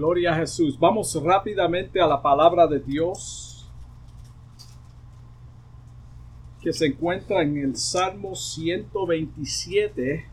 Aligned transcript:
Gloria 0.00 0.32
a 0.32 0.36
Jesús. 0.36 0.78
Vamos 0.78 1.14
rápidamente 1.22 2.00
a 2.00 2.06
la 2.06 2.22
palabra 2.22 2.66
de 2.66 2.80
Dios 2.80 3.70
que 6.62 6.72
se 6.72 6.86
encuentra 6.86 7.42
en 7.42 7.58
el 7.58 7.76
Salmo 7.76 8.34
127, 8.34 10.26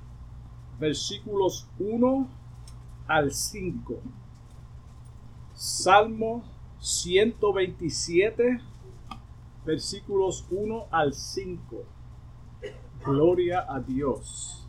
versículos 0.79 1.67
1 1.79 2.29
al 3.09 3.33
5. 3.33 3.95
Salmo 5.54 6.45
127, 6.79 8.61
versículos 9.65 10.47
1 10.49 10.86
al 10.89 11.13
5. 11.13 11.84
Gloria 13.04 13.65
a 13.68 13.81
Dios. 13.81 14.65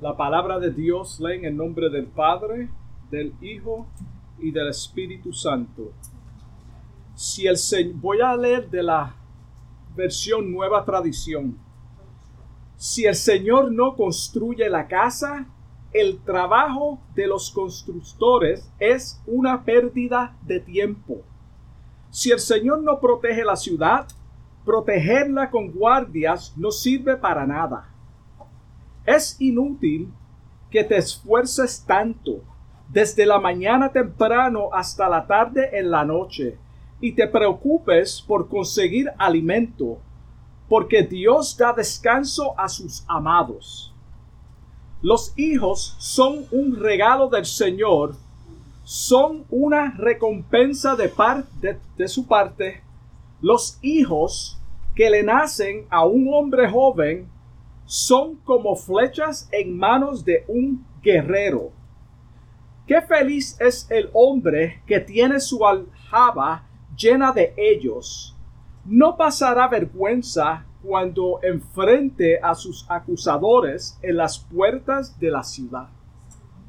La 0.00 0.16
palabra 0.16 0.60
de 0.60 0.70
Dios 0.70 1.18
leen 1.18 1.44
en 1.44 1.56
nombre 1.56 1.90
del 1.90 2.06
Padre, 2.06 2.68
del 3.14 3.32
Hijo 3.40 3.86
y 4.40 4.50
del 4.50 4.68
Espíritu 4.68 5.32
Santo. 5.32 5.92
Si 7.14 7.46
el 7.46 7.56
voy 7.94 8.20
a 8.20 8.36
leer 8.36 8.68
de 8.68 8.82
la 8.82 9.14
versión 9.94 10.50
Nueva 10.50 10.84
Tradición. 10.84 11.56
Si 12.76 13.04
el 13.04 13.14
Señor 13.14 13.70
no 13.70 13.94
construye 13.94 14.68
la 14.68 14.88
casa, 14.88 15.46
el 15.92 16.18
trabajo 16.24 16.98
de 17.14 17.28
los 17.28 17.52
constructores 17.52 18.68
es 18.80 19.22
una 19.26 19.62
pérdida 19.64 20.36
de 20.42 20.58
tiempo. 20.58 21.22
Si 22.10 22.32
el 22.32 22.40
Señor 22.40 22.82
no 22.82 22.98
protege 22.98 23.44
la 23.44 23.54
ciudad, 23.54 24.08
protegerla 24.64 25.50
con 25.50 25.70
guardias 25.70 26.52
no 26.56 26.72
sirve 26.72 27.16
para 27.16 27.46
nada. 27.46 27.88
Es 29.06 29.40
inútil 29.40 30.12
que 30.68 30.82
te 30.82 30.96
esfuerces 30.96 31.84
tanto, 31.86 32.42
desde 32.94 33.26
la 33.26 33.40
mañana 33.40 33.90
temprano 33.90 34.68
hasta 34.72 35.08
la 35.08 35.26
tarde 35.26 35.68
en 35.72 35.90
la 35.90 36.04
noche, 36.04 36.56
y 37.00 37.10
te 37.10 37.26
preocupes 37.26 38.22
por 38.24 38.48
conseguir 38.48 39.10
alimento, 39.18 39.98
porque 40.68 41.02
Dios 41.02 41.56
da 41.56 41.72
descanso 41.72 42.54
a 42.56 42.68
sus 42.68 43.04
amados. 43.08 43.92
Los 45.02 45.36
hijos 45.36 45.96
son 45.98 46.46
un 46.52 46.76
regalo 46.76 47.28
del 47.28 47.44
Señor, 47.44 48.14
son 48.84 49.44
una 49.50 49.90
recompensa 49.98 50.94
de, 50.94 51.10
de 51.96 52.08
su 52.08 52.28
parte. 52.28 52.80
Los 53.42 53.76
hijos 53.82 54.56
que 54.94 55.10
le 55.10 55.24
nacen 55.24 55.84
a 55.90 56.06
un 56.06 56.32
hombre 56.32 56.70
joven 56.70 57.28
son 57.86 58.36
como 58.44 58.76
flechas 58.76 59.48
en 59.50 59.76
manos 59.76 60.24
de 60.24 60.44
un 60.46 60.86
guerrero. 61.02 61.72
Qué 62.86 63.00
feliz 63.00 63.56
es 63.60 63.90
el 63.90 64.10
hombre 64.12 64.82
que 64.86 65.00
tiene 65.00 65.40
su 65.40 65.66
aljaba 65.66 66.66
llena 66.96 67.32
de 67.32 67.54
ellos. 67.56 68.36
No 68.84 69.16
pasará 69.16 69.68
vergüenza 69.68 70.66
cuando 70.82 71.40
enfrente 71.42 72.38
a 72.42 72.54
sus 72.54 72.84
acusadores 72.90 73.98
en 74.02 74.18
las 74.18 74.38
puertas 74.38 75.18
de 75.18 75.30
la 75.30 75.42
ciudad. 75.42 75.88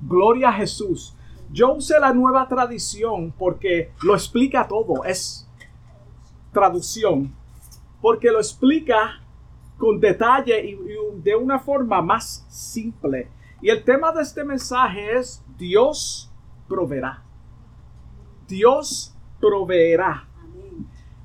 Gloria 0.02 0.50
a 0.50 0.54
Jesús. 0.54 1.16
Yo 1.52 1.74
usé 1.74 2.00
la 2.00 2.14
nueva 2.14 2.48
tradición 2.48 3.34
porque 3.38 3.92
lo 4.02 4.14
explica 4.14 4.68
todo. 4.68 5.04
Es 5.04 5.46
traducción. 6.54 7.36
Porque 8.02 8.32
lo 8.32 8.38
explica 8.38 9.22
con 9.78 10.00
detalle 10.00 10.66
y, 10.66 10.78
de 11.22 11.36
una 11.36 11.60
forma 11.60 12.02
más 12.02 12.46
simple. 12.50 13.28
Y 13.66 13.72
el 13.72 13.84
tema 13.84 14.12
de 14.12 14.22
este 14.22 14.44
mensaje 14.44 15.18
es 15.18 15.44
Dios 15.58 16.32
proveerá. 16.68 17.24
Dios 18.48 19.16
proveerá. 19.42 20.28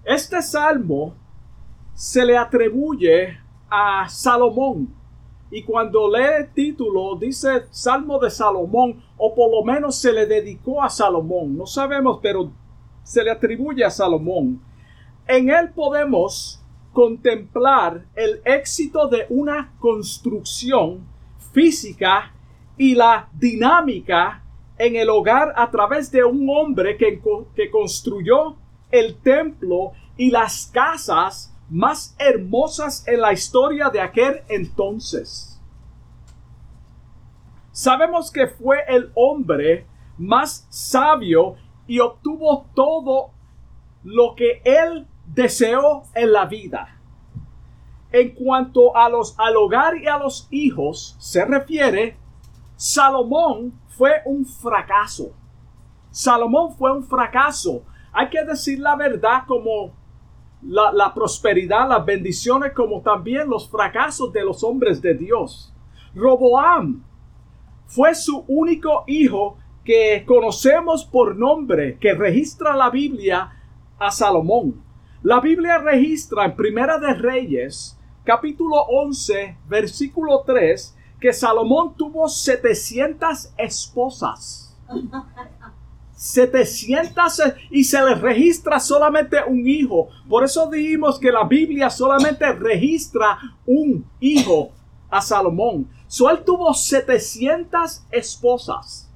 Este 0.02 0.40
salmo 0.40 1.14
se 1.92 2.24
le 2.24 2.38
atribuye 2.38 3.38
a 3.68 4.08
Salomón. 4.08 4.88
Y 5.50 5.62
cuando 5.64 6.10
lee 6.10 6.38
el 6.38 6.50
título, 6.54 7.14
dice 7.16 7.66
Salmo 7.70 8.18
de 8.18 8.30
Salomón, 8.30 9.04
o 9.18 9.34
por 9.34 9.50
lo 9.50 9.62
menos 9.62 10.00
se 10.00 10.10
le 10.10 10.24
dedicó 10.24 10.82
a 10.82 10.88
Salomón. 10.88 11.58
No 11.58 11.66
sabemos, 11.66 12.20
pero 12.22 12.50
se 13.02 13.22
le 13.22 13.32
atribuye 13.32 13.84
a 13.84 13.90
Salomón. 13.90 14.62
En 15.26 15.50
él 15.50 15.72
podemos 15.74 16.64
contemplar 16.94 18.06
el 18.14 18.40
éxito 18.46 19.08
de 19.08 19.26
una 19.28 19.74
construcción 19.78 21.19
física 21.52 22.32
y 22.76 22.94
la 22.94 23.28
dinámica 23.32 24.42
en 24.78 24.96
el 24.96 25.10
hogar 25.10 25.52
a 25.56 25.70
través 25.70 26.10
de 26.10 26.24
un 26.24 26.48
hombre 26.48 26.96
que, 26.96 27.20
que 27.54 27.70
construyó 27.70 28.56
el 28.90 29.16
templo 29.16 29.92
y 30.16 30.30
las 30.30 30.70
casas 30.72 31.54
más 31.68 32.16
hermosas 32.18 33.06
en 33.06 33.20
la 33.20 33.32
historia 33.32 33.90
de 33.90 34.00
aquel 34.00 34.42
entonces. 34.48 35.60
Sabemos 37.72 38.30
que 38.30 38.46
fue 38.48 38.78
el 38.88 39.12
hombre 39.14 39.86
más 40.18 40.66
sabio 40.68 41.56
y 41.86 42.00
obtuvo 42.00 42.66
todo 42.74 43.30
lo 44.02 44.34
que 44.34 44.60
él 44.64 45.06
deseo 45.26 46.04
en 46.14 46.32
la 46.32 46.46
vida. 46.46 46.99
En 48.12 48.34
cuanto 48.34 48.96
a 48.96 49.08
los 49.08 49.38
al 49.38 49.56
hogar 49.56 49.96
y 49.96 50.06
a 50.06 50.18
los 50.18 50.48
hijos 50.50 51.16
se 51.18 51.44
refiere, 51.44 52.16
Salomón 52.76 53.72
fue 53.88 54.22
un 54.24 54.44
fracaso. 54.44 55.32
Salomón 56.10 56.74
fue 56.74 56.92
un 56.92 57.04
fracaso. 57.04 57.84
Hay 58.12 58.28
que 58.28 58.44
decir 58.44 58.80
la 58.80 58.96
verdad 58.96 59.44
como 59.46 59.92
la, 60.62 60.92
la, 60.92 61.14
prosperidad, 61.14 61.88
las 61.88 62.04
bendiciones, 62.04 62.72
como 62.72 63.00
también 63.00 63.48
los 63.48 63.68
fracasos 63.68 64.32
de 64.32 64.44
los 64.44 64.64
hombres 64.64 65.00
de 65.00 65.14
Dios. 65.14 65.72
Roboam 66.14 67.04
fue 67.86 68.14
su 68.14 68.44
único 68.48 69.04
hijo 69.06 69.56
que 69.84 70.24
conocemos 70.26 71.04
por 71.04 71.36
nombre, 71.36 71.98
que 71.98 72.14
registra 72.14 72.76
la 72.76 72.90
Biblia 72.90 73.52
a 73.98 74.10
Salomón. 74.10 74.82
La 75.22 75.40
Biblia 75.40 75.78
registra 75.78 76.46
en 76.46 76.56
Primera 76.56 76.98
de 76.98 77.14
Reyes, 77.14 77.99
capítulo 78.24 78.76
11, 78.88 79.56
versículo 79.68 80.42
3, 80.46 80.96
que 81.20 81.32
Salomón 81.32 81.94
tuvo 81.96 82.28
700 82.28 83.52
esposas. 83.56 84.76
700 86.14 87.42
y 87.70 87.84
se 87.84 88.02
le 88.02 88.14
registra 88.14 88.78
solamente 88.78 89.38
un 89.46 89.66
hijo. 89.66 90.08
Por 90.28 90.44
eso 90.44 90.68
dijimos 90.68 91.18
que 91.18 91.32
la 91.32 91.44
Biblia 91.44 91.88
solamente 91.88 92.52
registra 92.52 93.38
un 93.66 94.04
hijo 94.20 94.70
a 95.08 95.20
Salomón. 95.22 95.88
So 96.08 96.28
él 96.30 96.42
tuvo 96.44 96.74
700 96.74 98.02
esposas 98.10 99.10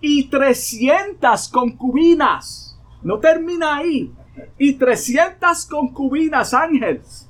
y 0.00 0.24
300 0.24 1.48
concubinas. 1.48 2.78
No 3.02 3.18
termina 3.18 3.76
ahí 3.76 4.12
y 4.58 4.74
300 4.74 5.66
concubinas, 5.66 6.54
ángeles. 6.54 7.28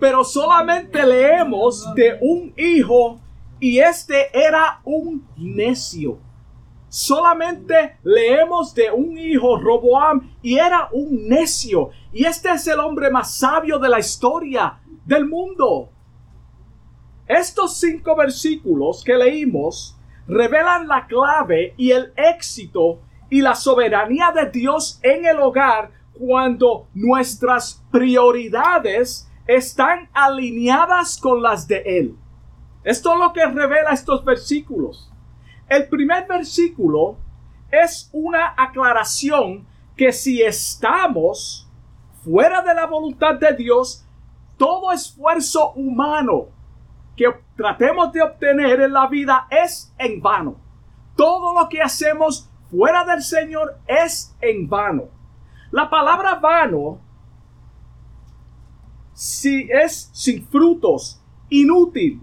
Pero 0.00 0.24
solamente 0.24 1.04
leemos 1.04 1.94
de 1.94 2.18
un 2.20 2.52
hijo 2.56 3.20
y 3.60 3.78
este 3.78 4.36
era 4.36 4.80
un 4.84 5.26
necio. 5.36 6.18
Solamente 6.88 7.96
leemos 8.04 8.74
de 8.74 8.90
un 8.90 9.18
hijo, 9.18 9.58
Roboam, 9.58 10.30
y 10.42 10.58
era 10.58 10.88
un 10.92 11.26
necio. 11.28 11.90
Y 12.12 12.24
este 12.24 12.50
es 12.50 12.66
el 12.68 12.78
hombre 12.78 13.10
más 13.10 13.36
sabio 13.36 13.78
de 13.78 13.88
la 13.88 13.98
historia 13.98 14.78
del 15.04 15.26
mundo. 15.26 15.90
Estos 17.26 17.78
cinco 17.78 18.14
versículos 18.14 19.02
que 19.02 19.16
leímos 19.16 19.93
revelan 20.26 20.88
la 20.88 21.06
clave 21.06 21.74
y 21.76 21.90
el 21.90 22.12
éxito 22.16 23.00
y 23.30 23.40
la 23.40 23.54
soberanía 23.54 24.32
de 24.32 24.50
Dios 24.50 25.00
en 25.02 25.26
el 25.26 25.38
hogar 25.38 25.90
cuando 26.18 26.88
nuestras 26.94 27.82
prioridades 27.90 29.28
están 29.46 30.08
alineadas 30.12 31.18
con 31.18 31.42
las 31.42 31.66
de 31.66 31.82
Él. 31.84 32.16
Esto 32.84 33.14
es 33.14 33.18
lo 33.18 33.32
que 33.32 33.44
revela 33.46 33.90
estos 33.90 34.24
versículos. 34.24 35.10
El 35.68 35.88
primer 35.88 36.26
versículo 36.26 37.16
es 37.70 38.10
una 38.12 38.54
aclaración 38.56 39.66
que 39.96 40.12
si 40.12 40.42
estamos 40.42 41.68
fuera 42.22 42.62
de 42.62 42.74
la 42.74 42.86
voluntad 42.86 43.34
de 43.34 43.54
Dios, 43.54 44.04
todo 44.56 44.92
esfuerzo 44.92 45.72
humano 45.72 46.48
que 47.16 47.26
tratemos 47.56 48.12
de 48.12 48.22
obtener 48.22 48.80
en 48.80 48.92
la 48.92 49.06
vida 49.06 49.46
es 49.50 49.94
en 49.98 50.20
vano. 50.20 50.56
Todo 51.16 51.54
lo 51.54 51.68
que 51.68 51.80
hacemos 51.80 52.50
fuera 52.70 53.04
del 53.04 53.22
Señor 53.22 53.78
es 53.86 54.36
en 54.40 54.68
vano. 54.68 55.04
La 55.70 55.88
palabra 55.88 56.36
vano 56.36 57.00
si 59.14 59.68
es 59.70 60.10
sin 60.12 60.44
frutos, 60.46 61.22
inútil, 61.48 62.20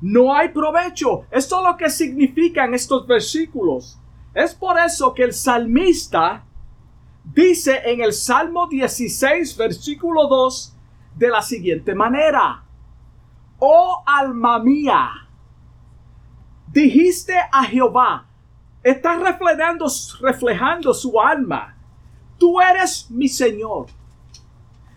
no 0.00 0.34
hay 0.34 0.48
provecho. 0.48 1.26
Esto 1.30 1.58
es 1.58 1.64
lo 1.64 1.76
que 1.76 1.90
significan 1.90 2.74
estos 2.74 3.06
versículos. 3.06 3.98
Es 4.34 4.54
por 4.54 4.78
eso 4.78 5.12
que 5.12 5.24
el 5.24 5.34
salmista 5.34 6.44
dice 7.22 7.82
en 7.84 8.00
el 8.00 8.14
Salmo 8.14 8.66
16, 8.68 9.56
versículo 9.56 10.26
2, 10.28 10.76
de 11.16 11.28
la 11.28 11.42
siguiente 11.42 11.94
manera. 11.94 12.64
Oh 13.62 14.02
alma 14.06 14.58
mía, 14.58 15.28
dijiste 16.72 17.34
a 17.52 17.62
Jehová, 17.64 18.26
está 18.82 19.16
reflejando, 19.18 19.86
reflejando 20.22 20.94
su 20.94 21.20
alma. 21.20 21.76
Tú 22.38 22.58
eres 22.58 23.10
mi 23.10 23.28
Señor. 23.28 23.88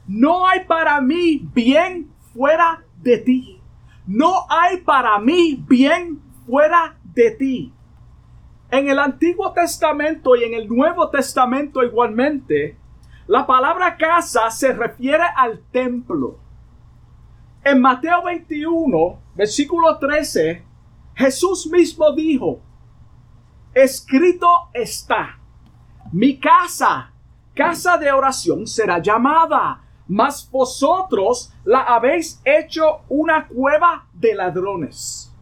No 0.07 0.47
hay 0.47 0.61
para 0.61 1.01
mí 1.01 1.45
bien 1.53 2.09
fuera 2.33 2.81
de 3.01 3.17
ti. 3.17 3.59
No 4.07 4.45
hay 4.49 4.77
para 4.77 5.19
mí 5.19 5.61
bien 5.67 6.21
fuera 6.45 6.97
de 7.03 7.31
ti. 7.31 7.73
En 8.71 8.87
el 8.87 8.97
Antiguo 8.97 9.51
Testamento 9.51 10.37
y 10.37 10.45
en 10.45 10.53
el 10.53 10.69
Nuevo 10.69 11.09
Testamento 11.09 11.83
igualmente, 11.83 12.77
la 13.27 13.45
palabra 13.45 13.97
casa 13.97 14.49
se 14.49 14.73
refiere 14.73 15.23
al 15.35 15.59
templo. 15.71 16.42
En 17.65 17.79
Mateo 17.79 18.23
21, 18.23 19.19
versículo 19.35 19.97
13, 19.97 20.63
Jesús 21.15 21.65
mismo 21.71 22.11
dijo, 22.11 22.59
escrito 23.73 24.47
está, 24.73 25.39
mi 26.11 26.37
casa, 26.39 27.13
casa 27.55 27.97
de 27.97 28.11
oración 28.11 28.67
será 28.67 28.99
llamada, 28.99 29.81
mas 30.09 30.49
vosotros 30.51 31.53
la 31.63 31.83
habéis 31.83 32.41
hecho 32.43 33.03
una 33.07 33.47
cueva 33.47 34.07
de 34.11 34.35
ladrones. 34.35 35.33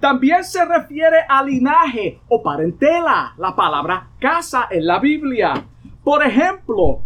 También 0.00 0.42
se 0.42 0.64
refiere 0.64 1.18
a 1.28 1.40
linaje 1.44 2.20
o 2.28 2.42
parentela, 2.42 3.34
la 3.36 3.54
palabra 3.54 4.08
casa 4.18 4.66
en 4.68 4.86
la 4.86 4.98
Biblia. 4.98 5.54
Por 6.02 6.24
ejemplo, 6.24 7.02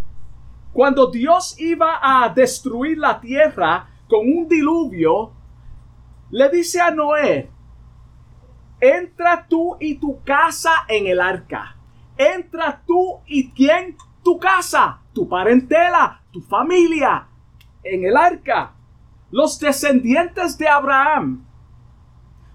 cuando 0.75 1.07
Dios 1.07 1.55
iba 1.61 2.01
a 2.03 2.29
destruir 2.31 2.99
la 2.99 3.21
tierra 3.21 3.89
con 4.09 4.27
un 4.27 4.49
diluvio, 4.49 5.33
le 6.31 6.51
dice 6.51 6.81
a 6.81 6.91
Noé, 6.91 7.49
entra 8.81 9.47
tú 9.49 9.77
y 9.79 9.95
tu 9.95 10.21
casa 10.25 10.85
en 10.89 11.07
el 11.07 11.21
arca. 11.21 11.77
Entra 12.17 12.83
tú 12.85 13.21
y 13.25 13.53
quién? 13.53 13.97
Tu 14.25 14.37
casa, 14.37 15.01
tu 15.13 15.29
parentela, 15.29 16.21
tu 16.33 16.41
familia 16.41 17.29
en 17.85 18.05
el 18.05 18.17
arca. 18.17 18.73
Los 19.31 19.61
descendientes 19.61 20.59
de 20.59 20.67
Abraham 20.67 21.47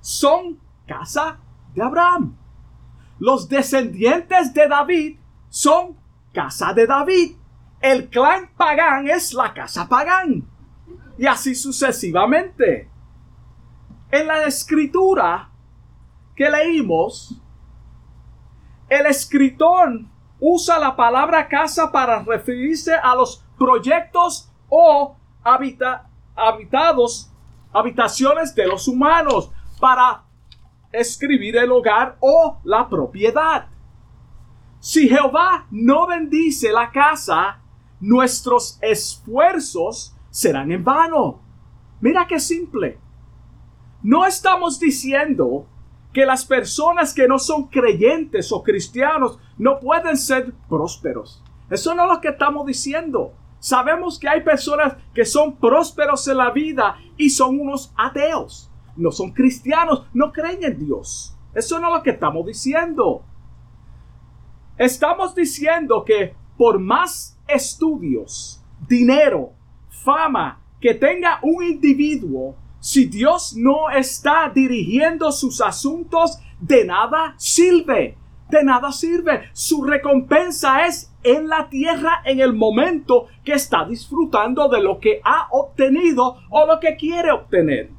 son 0.02 0.60
casa 0.86 1.40
de 1.74 1.82
Abraham. 1.82 2.36
Los 3.18 3.48
descendientes 3.48 4.54
de 4.54 4.68
David 4.68 5.20
son 5.48 5.96
casa 6.34 6.74
de 6.74 6.86
David. 6.86 7.39
El 7.82 8.10
clan 8.10 8.50
pagán 8.58 9.08
es 9.08 9.34
la 9.34 9.54
casa 9.54 9.88
pagán. 9.88 10.48
Y 11.18 11.26
así 11.26 11.56
sucesivamente. 11.56 12.90
En 14.12 14.28
la 14.28 14.44
escritura 14.44 15.50
que 16.36 16.50
leímos, 16.50 17.40
el 18.90 19.06
escritor 19.06 20.02
usa 20.40 20.80
la 20.80 20.96
palabra 20.96 21.48
casa 21.48 21.92
para 21.92 22.24
referirse 22.24 22.96
a 22.96 23.14
los 23.16 23.46
proyectos 23.58 24.50
o 24.70 25.16
habitados, 26.36 27.32
habitaciones 27.72 28.56
de 28.56 28.68
los 28.68 28.88
humanos 28.88 29.52
para 29.80 30.24
escribir 30.92 31.58
el 31.58 31.72
hogar 31.72 32.18
o 32.20 32.60
la 32.64 32.88
propiedad. 32.90 33.68
Si 34.80 35.08
Jehová 35.08 35.68
no 35.72 36.08
bendice 36.08 36.72
la 36.72 36.90
casa, 36.90 37.62
nuestros 38.00 38.80
esfuerzos 38.82 40.16
serán 40.30 40.72
en 40.72 40.84
vano. 40.84 41.42
Mira 42.02 42.28
qué 42.28 42.40
simple. 42.40 42.98
No 44.02 44.26
estamos 44.26 44.80
diciendo 44.80 45.66
que 46.14 46.26
las 46.26 46.46
personas 46.46 47.14
que 47.14 47.28
no 47.28 47.38
son 47.38 47.68
creyentes 47.68 48.52
o 48.52 48.64
cristianos 48.64 49.38
no 49.58 49.80
pueden 49.80 50.18
ser 50.18 50.54
prósperos. 50.68 51.44
Eso 51.70 51.94
no 51.94 52.04
es 52.06 52.12
lo 52.14 52.22
que 52.22 52.30
estamos 52.30 52.66
diciendo. 52.66 53.34
Sabemos 53.60 54.18
que 54.18 54.30
hay 54.30 54.42
personas 54.42 54.96
que 55.14 55.26
son 55.26 55.58
prósperos 55.58 56.28
en 56.28 56.38
la 56.38 56.52
vida 56.52 56.98
y 57.18 57.30
son 57.30 57.60
unos 57.60 57.94
ateos. 57.98 58.72
No 58.96 59.12
son 59.12 59.32
cristianos, 59.32 60.06
no 60.14 60.32
creen 60.32 60.64
en 60.64 60.80
Dios. 60.80 61.36
Eso 61.54 61.80
no 61.80 61.90
es 61.90 61.94
lo 61.96 62.04
que 62.04 62.12
estamos 62.12 62.46
diciendo. 62.46 63.24
Estamos 64.78 65.36
diciendo 65.36 66.06
que 66.06 66.36
por 66.58 66.80
más 66.80 67.39
estudios, 67.50 68.64
dinero, 68.88 69.54
fama 69.90 70.62
que 70.80 70.94
tenga 70.94 71.40
un 71.42 71.64
individuo, 71.64 72.56
si 72.80 73.06
Dios 73.06 73.56
no 73.56 73.90
está 73.90 74.50
dirigiendo 74.54 75.32
sus 75.32 75.62
asuntos, 75.62 76.40
de 76.60 76.86
nada 76.86 77.34
sirve. 77.38 78.18
De 78.50 78.64
nada 78.64 78.92
sirve. 78.92 79.50
Su 79.54 79.84
recompensa 79.84 80.86
es 80.86 81.14
en 81.24 81.48
la 81.50 81.70
tierra 81.70 82.22
en 82.24 82.40
el 82.40 82.54
momento 82.54 83.28
que 83.44 83.54
está 83.54 83.86
disfrutando 83.86 84.70
de 84.70 84.82
lo 84.82 85.00
que 85.00 85.22
ha 85.24 85.50
obtenido 85.52 86.38
o 86.50 86.66
lo 86.66 86.80
que 86.80 86.96
quiere 86.96 87.32
obtener. 87.32 87.92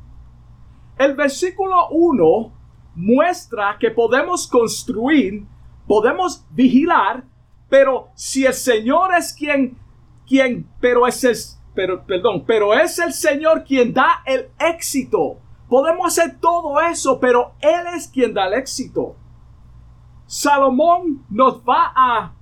El 0.98 1.14
versículo 1.14 1.88
1 1.90 2.52
muestra 2.96 3.76
que 3.78 3.90
podemos 3.90 4.46
construir 4.46 5.46
podemos 5.90 6.46
vigilar, 6.52 7.24
pero 7.70 8.10
si 8.14 8.44
el 8.44 8.52
Señor 8.52 9.14
es 9.14 9.32
quien, 9.32 9.78
quien, 10.26 10.68
pero 10.80 11.06
es 11.06 11.56
pero, 11.74 12.04
perdón, 12.04 12.44
pero 12.46 12.74
es 12.74 12.98
el 12.98 13.12
Señor 13.12 13.64
quien 13.64 13.94
da 13.94 14.22
el 14.26 14.50
éxito. 14.58 15.38
Podemos 15.68 16.18
hacer 16.18 16.38
todo 16.40 16.80
eso, 16.80 17.20
pero 17.20 17.52
Él 17.60 17.86
es 17.94 18.08
quien 18.08 18.34
da 18.34 18.48
el 18.48 18.54
éxito. 18.54 19.14
Salomón 20.26 21.24
nos 21.30 21.62
va 21.62 21.92
a 21.94 22.34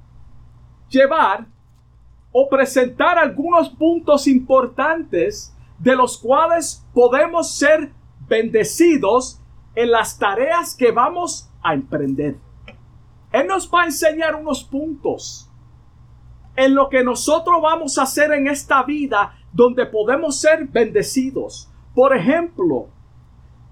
llevar 0.89 1.47
o 2.33 2.49
presentar 2.49 3.19
algunos 3.19 3.69
puntos 3.69 4.27
importantes 4.27 5.55
de 5.79 5.95
los 5.95 6.19
cuales 6.19 6.87
podemos 6.95 7.55
ser 7.55 7.93
bendecidos 8.29 9.41
en 9.75 9.91
las 9.91 10.19
tareas 10.19 10.75
que 10.75 10.91
vamos 10.91 11.51
a 11.63 11.75
emprender. 11.75 12.48
Él 13.33 13.47
nos 13.47 13.71
va 13.73 13.83
a 13.83 13.87
enseñar 13.87 14.35
unos 14.35 14.65
puntos 14.65 15.51
en 16.57 16.75
lo 16.75 16.89
que 16.89 17.05
nosotros 17.05 17.57
vamos 17.63 17.99
a 17.99 18.03
hacer 18.03 18.33
en 18.33 18.49
esta 18.49 18.83
vida 18.83 19.37
donde 19.53 19.87
podemos 19.87 20.41
ser 20.41 20.67
bendecidos. 20.67 21.71
Por 21.95 22.17
ejemplo, 22.17 22.89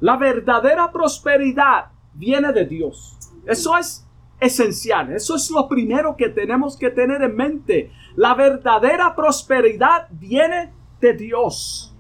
la 0.01 0.17
verdadera 0.17 0.93
prosperidad 0.93 1.87
viene 2.15 2.53
de 2.53 2.65
Dios. 2.65 3.17
Eso 3.47 3.77
es 3.77 4.07
esencial. 4.41 5.13
Eso 5.13 5.37
es 5.37 5.51
lo 5.51 5.69
primero 5.69 6.17
que 6.17 6.29
tenemos 6.29 6.77
que 6.77 6.91
tener 6.91 7.23
en 7.23 7.37
mente. 7.37 7.93
La 8.15 8.35
verdadera 8.35 9.15
prosperidad 9.15 10.09
viene 10.11 10.73
de 11.01 11.13
Dios. 11.15 11.95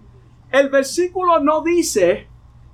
El 0.50 0.70
versículo 0.70 1.40
no 1.40 1.62
dice 1.62 2.28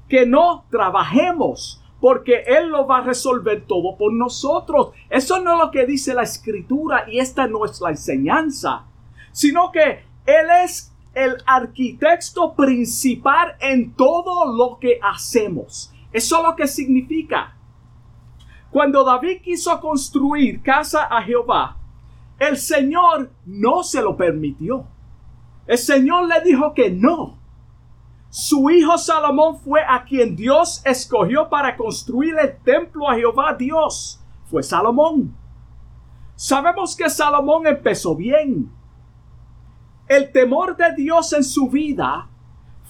que 0.08 0.26
no 0.26 0.66
trabajemos 0.70 1.81
porque 2.02 2.42
Él 2.48 2.70
lo 2.70 2.84
va 2.84 2.98
a 2.98 3.02
resolver 3.02 3.64
todo 3.64 3.96
por 3.96 4.12
nosotros. 4.12 4.88
Eso 5.08 5.38
no 5.38 5.52
es 5.52 5.58
lo 5.60 5.70
que 5.70 5.86
dice 5.86 6.12
la 6.14 6.24
escritura 6.24 7.04
y 7.08 7.20
esta 7.20 7.46
no 7.46 7.64
es 7.64 7.80
la 7.80 7.90
enseñanza, 7.90 8.86
sino 9.30 9.70
que 9.70 10.04
Él 10.26 10.46
es 10.64 10.92
el 11.14 11.36
arquitecto 11.46 12.56
principal 12.56 13.54
en 13.60 13.94
todo 13.94 14.52
lo 14.52 14.80
que 14.80 14.98
hacemos. 15.00 15.94
Eso 16.12 16.38
es 16.38 16.42
lo 16.42 16.56
que 16.56 16.66
significa. 16.66 17.56
Cuando 18.72 19.04
David 19.04 19.40
quiso 19.40 19.80
construir 19.80 20.60
casa 20.60 21.04
a 21.04 21.22
Jehová, 21.22 21.76
el 22.40 22.58
Señor 22.58 23.30
no 23.46 23.84
se 23.84 24.02
lo 24.02 24.16
permitió. 24.16 24.88
El 25.68 25.78
Señor 25.78 26.26
le 26.26 26.40
dijo 26.40 26.74
que 26.74 26.90
no. 26.90 27.38
Su 28.34 28.70
hijo 28.70 28.96
Salomón 28.96 29.58
fue 29.58 29.82
a 29.86 30.04
quien 30.04 30.34
Dios 30.34 30.80
escogió 30.86 31.50
para 31.50 31.76
construir 31.76 32.34
el 32.38 32.56
templo 32.62 33.06
a 33.06 33.14
Jehová 33.14 33.52
Dios. 33.52 34.18
Fue 34.46 34.62
Salomón. 34.62 35.36
Sabemos 36.34 36.96
que 36.96 37.10
Salomón 37.10 37.66
empezó 37.66 38.16
bien. 38.16 38.72
El 40.08 40.32
temor 40.32 40.74
de 40.78 40.94
Dios 40.94 41.30
en 41.34 41.44
su 41.44 41.68
vida 41.68 42.26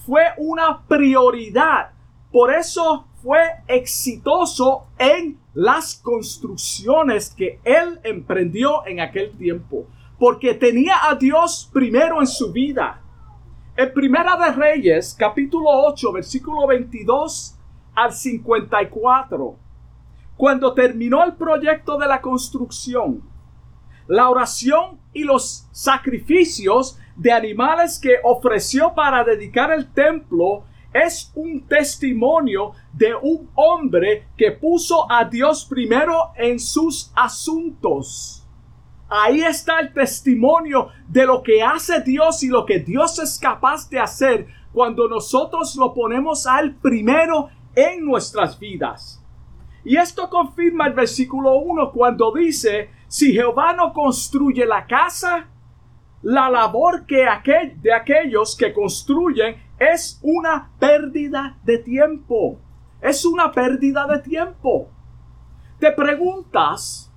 fue 0.06 0.22
una 0.36 0.80
prioridad. 0.86 1.90
Por 2.30 2.54
eso 2.54 3.08
fue 3.20 3.40
exitoso 3.66 4.86
en 4.96 5.40
las 5.54 5.96
construcciones 5.96 7.34
que 7.34 7.58
él 7.64 7.98
emprendió 8.04 8.86
en 8.86 9.00
aquel 9.00 9.36
tiempo. 9.36 9.86
Porque 10.20 10.54
tenía 10.54 10.98
a 11.02 11.16
Dios 11.16 11.68
primero 11.72 12.20
en 12.20 12.28
su 12.28 12.52
vida. 12.52 13.02
En 13.74 13.90
Primera 13.94 14.36
de 14.36 14.52
Reyes, 14.52 15.16
capítulo 15.18 15.70
8, 15.70 16.12
versículo 16.12 16.66
22 16.66 17.56
al 17.94 18.12
54, 18.12 19.56
cuando 20.36 20.74
terminó 20.74 21.24
el 21.24 21.36
proyecto 21.36 21.96
de 21.96 22.06
la 22.06 22.20
construcción, 22.20 23.22
la 24.08 24.28
oración 24.28 25.00
y 25.14 25.24
los 25.24 25.68
sacrificios 25.72 26.98
de 27.16 27.32
animales 27.32 27.98
que 27.98 28.16
ofreció 28.22 28.94
para 28.94 29.24
dedicar 29.24 29.70
el 29.70 29.90
templo 29.90 30.64
es 30.92 31.32
un 31.34 31.66
testimonio 31.66 32.72
de 32.92 33.14
un 33.14 33.48
hombre 33.54 34.28
que 34.36 34.52
puso 34.52 35.10
a 35.10 35.24
Dios 35.24 35.64
primero 35.64 36.32
en 36.36 36.60
sus 36.60 37.10
asuntos. 37.14 38.41
Ahí 39.14 39.42
está 39.42 39.78
el 39.80 39.92
testimonio 39.92 40.88
de 41.06 41.26
lo 41.26 41.42
que 41.42 41.62
hace 41.62 42.00
Dios 42.00 42.42
y 42.42 42.48
lo 42.48 42.64
que 42.64 42.78
Dios 42.78 43.18
es 43.18 43.38
capaz 43.38 43.90
de 43.90 44.00
hacer 44.00 44.46
cuando 44.72 45.06
nosotros 45.06 45.76
lo 45.76 45.92
ponemos 45.92 46.46
al 46.46 46.76
primero 46.76 47.50
en 47.74 48.06
nuestras 48.06 48.58
vidas. 48.58 49.22
Y 49.84 49.98
esto 49.98 50.30
confirma 50.30 50.86
el 50.86 50.94
versículo 50.94 51.56
1 51.56 51.92
cuando 51.92 52.32
dice, 52.32 52.88
si 53.06 53.34
Jehová 53.34 53.74
no 53.74 53.92
construye 53.92 54.64
la 54.64 54.86
casa, 54.86 55.46
la 56.22 56.48
labor 56.48 57.04
que 57.04 57.26
de 57.82 57.92
aquellos 57.92 58.56
que 58.56 58.72
construyen 58.72 59.56
es 59.78 60.20
una 60.22 60.70
pérdida 60.78 61.58
de 61.64 61.76
tiempo. 61.76 62.58
Es 63.02 63.26
una 63.26 63.52
pérdida 63.52 64.06
de 64.06 64.20
tiempo. 64.20 64.88
Te 65.78 65.92
preguntas, 65.92 67.11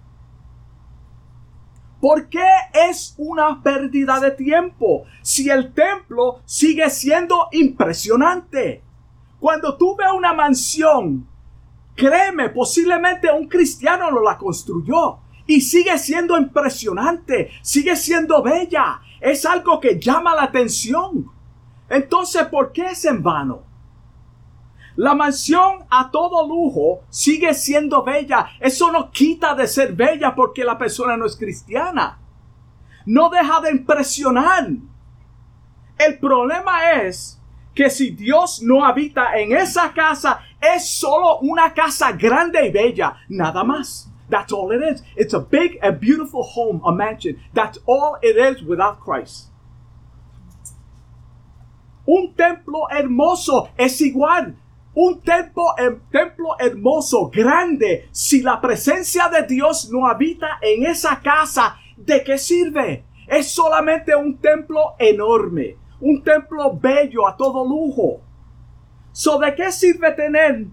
¿por 2.06 2.30
qué 2.30 2.46
es 2.72 3.16
una 3.18 3.64
pérdida 3.64 4.20
de 4.20 4.30
tiempo 4.30 5.06
si 5.24 5.50
el 5.50 5.74
templo 5.74 6.42
sigue 6.46 6.88
siendo 6.92 7.48
impresionante? 7.52 8.84
Cuando 9.40 9.76
tú 9.76 9.96
ves 9.96 10.10
una 10.16 10.32
mansión, 10.32 11.28
créeme, 11.96 12.50
posiblemente 12.50 13.32
un 13.32 13.48
cristiano 13.48 14.12
lo 14.12 14.22
la 14.22 14.38
construyó 14.38 15.18
y 15.48 15.62
sigue 15.62 15.98
siendo 15.98 16.38
impresionante, 16.38 17.50
sigue 17.64 17.96
siendo 17.96 18.44
bella, 18.44 19.02
es 19.20 19.44
algo 19.44 19.80
que 19.80 20.00
llama 20.00 20.36
la 20.36 20.44
atención. 20.44 21.26
Entonces, 21.90 22.46
¿por 22.50 22.72
qué 22.72 22.86
es 22.86 23.04
en 23.06 23.24
vano? 23.24 23.64
La 24.98 25.14
mansión 25.14 25.86
a 25.90 26.10
todo 26.10 26.48
lujo 26.48 27.02
sigue 27.10 27.54
siendo 27.54 28.04
bella. 28.04 28.48
Eso 28.60 28.92
no 28.92 29.12
quita 29.12 29.54
de 29.54 29.68
ser 29.68 29.94
bella 29.94 30.34
porque 30.34 30.64
la 30.64 30.78
persona 30.78 31.18
no 31.18 31.26
es 31.26 31.36
cristiana. 31.36 32.20
No 33.06 33.30
deja 33.30 33.60
de 33.62 33.72
impresionar. 33.72 34.70
El 35.98 36.20
problema 36.20 36.94
es 36.94 37.42
que 37.74 37.90
si 37.90 38.12
Dios 38.12 38.62
no 38.62 38.86
habita 38.86 39.38
en 39.38 39.52
esa 39.52 39.92
casa, 39.94 40.40
es 40.62 40.90
solo 40.90 41.40
una 41.40 41.74
casa 41.74 42.14
grande 42.14 42.66
y 42.66 42.72
bella, 42.72 43.18
nada 43.28 43.64
más. 43.64 44.10
That's 44.30 44.52
all 44.52 44.72
it 44.72 44.82
is. 44.82 45.04
It's 45.16 45.34
a 45.34 45.40
big 45.40 45.78
and 45.84 46.00
beautiful 46.00 46.44
home, 46.44 46.82
a 46.86 46.92
mansion. 46.92 47.38
That's 47.54 47.80
all 47.86 48.18
it 48.24 48.38
is 48.38 48.64
without 48.64 49.00
Christ. 49.00 49.52
Un 52.08 52.34
templo 52.34 52.88
hermoso 52.90 53.70
es 53.78 54.00
igual. 54.02 54.56
Un 54.96 55.20
templo, 55.20 55.66
templo 56.10 56.56
hermoso, 56.58 57.30
grande, 57.30 58.08
si 58.12 58.42
la 58.42 58.62
presencia 58.62 59.28
de 59.28 59.44
Dios 59.44 59.90
no 59.92 60.08
habita 60.08 60.58
en 60.62 60.86
esa 60.86 61.20
casa, 61.22 61.78
¿de 61.98 62.24
qué 62.24 62.38
sirve? 62.38 63.04
Es 63.28 63.52
solamente 63.52 64.16
un 64.16 64.38
templo 64.38 64.96
enorme, 64.98 65.76
un 66.00 66.24
templo 66.24 66.78
bello 66.78 67.28
a 67.28 67.36
todo 67.36 67.68
lujo. 67.68 68.22
So, 69.12 69.38
¿De 69.38 69.54
qué 69.54 69.70
sirve 69.70 70.12
tener 70.14 70.66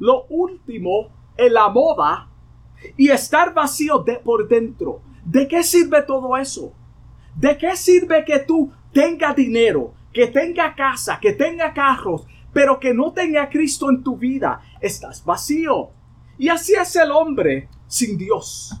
lo 0.00 0.24
último 0.28 1.10
en 1.36 1.54
la 1.54 1.68
moda 1.68 2.28
y 2.96 3.10
estar 3.10 3.54
vacío 3.54 3.98
de 3.98 4.16
por 4.16 4.48
dentro? 4.48 5.02
¿De 5.24 5.46
qué 5.46 5.62
sirve 5.62 6.02
todo 6.02 6.36
eso? 6.36 6.72
¿De 7.36 7.56
qué 7.56 7.76
sirve 7.76 8.24
que 8.24 8.40
tú 8.40 8.72
tengas 8.92 9.36
dinero, 9.36 9.94
que 10.12 10.26
tenga 10.26 10.74
casa, 10.74 11.18
que 11.20 11.32
tenga 11.32 11.72
carros, 11.72 12.26
pero 12.52 12.78
que 12.78 12.92
no 12.94 13.12
tenga 13.12 13.48
Cristo 13.48 13.90
en 13.90 14.02
tu 14.02 14.16
vida, 14.16 14.60
estás 14.80 15.24
vacío. 15.24 15.90
Y 16.38 16.48
así 16.48 16.74
es 16.74 16.94
el 16.96 17.10
hombre 17.10 17.68
sin 17.86 18.16
Dios. 18.18 18.80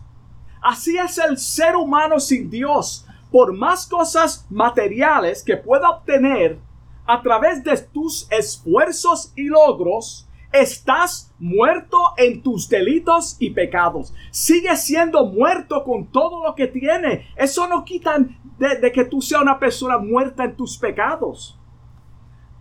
Así 0.60 0.96
es 0.96 1.18
el 1.18 1.38
ser 1.38 1.76
humano 1.76 2.20
sin 2.20 2.50
Dios. 2.50 3.06
Por 3.30 3.52
más 3.52 3.86
cosas 3.86 4.46
materiales 4.50 5.42
que 5.42 5.56
pueda 5.56 5.90
obtener 5.90 6.58
a 7.06 7.20
través 7.22 7.64
de 7.64 7.76
tus 7.78 8.30
esfuerzos 8.30 9.32
y 9.34 9.44
logros, 9.44 10.28
estás 10.52 11.32
muerto 11.38 11.98
en 12.16 12.42
tus 12.42 12.68
delitos 12.68 13.36
y 13.38 13.50
pecados. 13.50 14.14
Sigue 14.30 14.76
siendo 14.76 15.24
muerto 15.26 15.82
con 15.82 16.06
todo 16.06 16.44
lo 16.44 16.54
que 16.54 16.68
tiene. 16.68 17.26
Eso 17.36 17.66
no 17.66 17.84
quita 17.84 18.18
de, 18.58 18.92
que 18.92 19.04
tú 19.04 19.20
seas 19.20 19.42
una 19.42 19.58
persona 19.58 19.98
muerta 19.98 20.44
en 20.44 20.56
tus 20.56 20.76
pecados. 20.78 21.58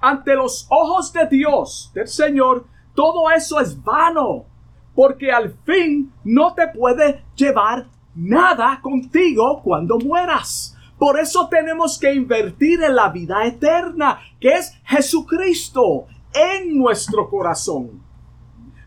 Ante 0.01 0.35
los 0.35 0.67
ojos 0.69 1.13
de 1.13 1.27
Dios, 1.27 1.91
del 1.93 2.07
Señor, 2.07 2.65
todo 2.95 3.29
eso 3.31 3.59
es 3.59 3.81
vano, 3.81 4.45
porque 4.95 5.31
al 5.31 5.53
fin 5.65 6.11
no 6.23 6.53
te 6.53 6.67
puede 6.67 7.23
llevar 7.35 7.87
nada 8.15 8.79
contigo 8.81 9.61
cuando 9.63 9.97
mueras. 9.99 10.75
Por 10.97 11.19
eso 11.19 11.47
tenemos 11.47 11.97
que 11.97 12.13
invertir 12.13 12.83
en 12.83 12.95
la 12.95 13.09
vida 13.09 13.45
eterna, 13.45 14.19
que 14.39 14.49
es 14.49 14.73
Jesucristo 14.83 16.07
en 16.33 16.77
nuestro 16.77 17.29
corazón. 17.29 18.03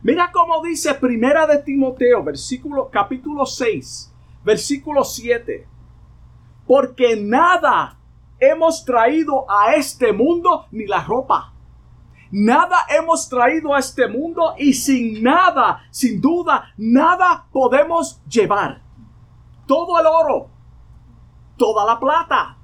Mira 0.02 0.30
cómo 0.32 0.62
dice 0.62 0.94
Primera 0.94 1.46
de 1.46 1.58
Timoteo, 1.58 2.22
versículo 2.22 2.90
capítulo 2.90 3.46
6, 3.46 4.12
versículo 4.44 5.02
7 5.02 5.68
porque 6.66 7.16
nada 7.16 7.98
hemos 8.38 8.84
traído 8.84 9.44
a 9.50 9.74
este 9.74 10.12
mundo 10.12 10.66
ni 10.70 10.86
la 10.86 11.02
ropa. 11.02 11.52
Nada 12.30 12.78
hemos 12.88 13.28
traído 13.28 13.74
a 13.74 13.78
este 13.78 14.08
mundo 14.08 14.54
y 14.58 14.72
sin 14.72 15.22
nada, 15.22 15.82
sin 15.90 16.20
duda, 16.20 16.72
nada 16.76 17.46
podemos 17.52 18.20
llevar. 18.26 18.82
Todo 19.66 20.00
el 20.00 20.06
oro, 20.06 20.50
toda 21.56 21.84
la 21.86 21.98
plata, 22.00 22.58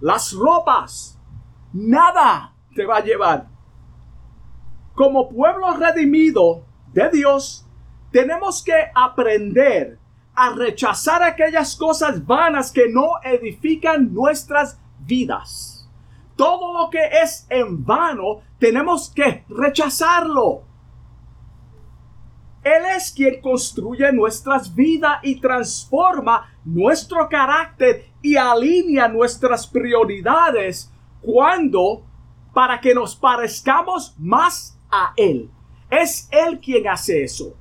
las 0.00 0.32
ropas, 0.32 1.18
nada 1.72 2.54
te 2.74 2.86
va 2.86 2.96
a 2.96 3.04
llevar. 3.04 3.46
Como 4.94 5.28
pueblo 5.28 5.74
redimido 5.76 6.64
de 6.92 7.10
Dios, 7.10 7.66
tenemos 8.10 8.64
que 8.64 8.90
aprender 8.94 9.98
a 10.34 10.50
rechazar 10.50 11.22
aquellas 11.22 11.76
cosas 11.76 12.24
vanas 12.26 12.72
que 12.72 12.88
no 12.88 13.20
edifican 13.22 14.12
nuestras 14.14 14.80
vidas. 15.10 15.88
Todo 16.36 16.72
lo 16.72 16.88
que 16.88 17.04
es 17.22 17.46
en 17.50 17.84
vano 17.84 18.40
tenemos 18.58 19.10
que 19.10 19.44
rechazarlo. 19.48 20.62
Él 22.62 22.82
es 22.96 23.10
quien 23.10 23.40
construye 23.40 24.12
nuestras 24.12 24.74
vidas 24.74 25.18
y 25.22 25.40
transforma 25.40 26.50
nuestro 26.64 27.28
carácter 27.28 28.06
y 28.22 28.36
alinea 28.36 29.08
nuestras 29.08 29.66
prioridades 29.66 30.92
cuando 31.20 32.04
para 32.52 32.80
que 32.80 32.94
nos 32.94 33.16
parezcamos 33.16 34.14
más 34.18 34.78
a 34.90 35.12
Él. 35.16 35.50
Es 35.90 36.28
Él 36.30 36.60
quien 36.60 36.86
hace 36.88 37.24
eso. 37.24 37.54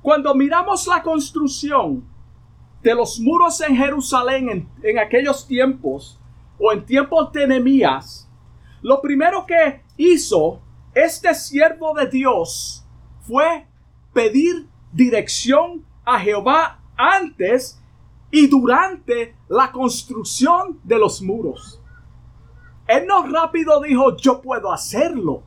Cuando 0.00 0.34
miramos 0.34 0.86
la 0.86 1.02
construcción 1.02 2.09
de 2.82 2.94
los 2.94 3.20
muros 3.20 3.60
en 3.60 3.76
Jerusalén 3.76 4.68
en, 4.82 4.98
aquellos 4.98 5.46
tiempos, 5.46 6.18
o 6.58 6.72
en 6.72 6.84
tiempos 6.84 7.32
de 7.32 7.46
Nehemías, 7.46 8.28
lo 8.82 9.00
primero 9.00 9.46
que 9.46 9.82
hizo 9.96 10.60
este 10.94 11.34
siervo 11.34 11.94
de 11.94 12.06
Dios 12.06 12.84
fue 13.26 13.66
pedir 14.12 14.66
dirección 14.92 15.84
a 16.04 16.18
Jehová 16.18 16.80
antes 16.96 17.80
y 18.30 18.46
durante 18.46 19.34
la 19.48 19.70
construcción 19.70 20.80
de 20.84 20.98
los 20.98 21.22
muros. 21.22 21.80
Él 22.86 23.06
no 23.06 23.26
rápido 23.26 23.80
dijo, 23.80 24.16
yo 24.16 24.40
puedo 24.40 24.72
hacerlo. 24.72 25.42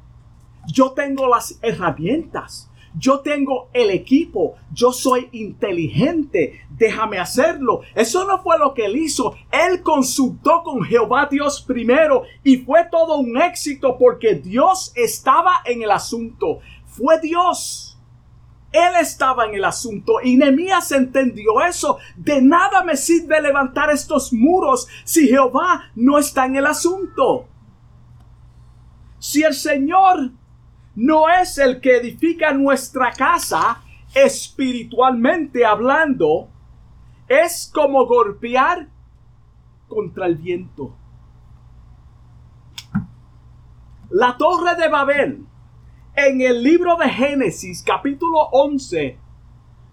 Yo 0.66 0.92
tengo 0.92 1.28
las 1.28 1.60
herramientas 1.62 2.70
yo 2.98 3.22
tengo 3.22 3.70
el 3.74 3.90
equipo, 3.90 4.56
yo 4.72 4.92
soy 4.92 5.30
inteligente, 5.32 6.62
déjame 6.78 7.20
hacerlo. 7.20 7.82
Eso 7.96 8.26
no 8.26 8.42
fue 8.42 8.58
lo 8.58 8.74
que 8.74 8.86
él 8.86 8.98
hizo. 8.98 9.36
Él 9.52 9.82
consultó 9.82 10.64
con 10.64 10.84
Jehová 10.84 11.28
Dios 11.30 11.62
primero 11.62 12.24
y 12.44 12.58
fue 12.58 12.86
todo 12.92 13.18
un 13.18 13.42
éxito 13.42 13.98
porque 13.98 14.36
Dios 14.36 14.92
estaba 14.96 15.62
en 15.66 15.84
el 15.84 15.92
asunto. 15.92 16.60
Fue 16.86 17.20
Dios. 17.20 17.90
Él 18.72 18.94
estaba 19.00 19.46
en 19.46 19.54
el 19.54 19.66
asunto 19.66 20.14
y 20.24 20.36
Nehemías 20.36 20.92
entendió 20.92 21.62
eso. 21.62 22.00
De 22.16 22.42
nada 22.42 22.84
me 22.84 22.98
sirve 22.98 23.40
levantar 23.40 23.92
estos 23.92 24.34
muros 24.34 24.88
si 25.04 25.28
Jehová 25.28 25.92
no 25.96 26.18
está 26.18 26.46
en 26.46 26.56
el 26.56 26.66
asunto. 26.66 27.48
Si 29.20 29.44
el 29.44 29.54
Señor 29.54 30.32
no 30.96 31.30
es 31.30 31.58
el 31.60 31.80
que 31.82 31.98
edifica 31.98 32.52
nuestra 32.52 33.12
casa, 33.12 33.82
espiritualmente 34.14 35.66
hablando, 35.66 36.50
es 37.28 37.72
como 37.74 38.06
golpear 38.06 38.90
contra 39.88 40.26
el 40.26 40.36
viento. 40.36 40.96
La 44.10 44.38
torre 44.38 44.76
de 44.76 44.90
Babel 44.90 45.46
en 46.16 46.42
el 46.42 46.62
libro 46.62 46.96
de 46.98 47.10
Génesis 47.10 47.84
capítulo 47.84 48.50
11 48.52 49.18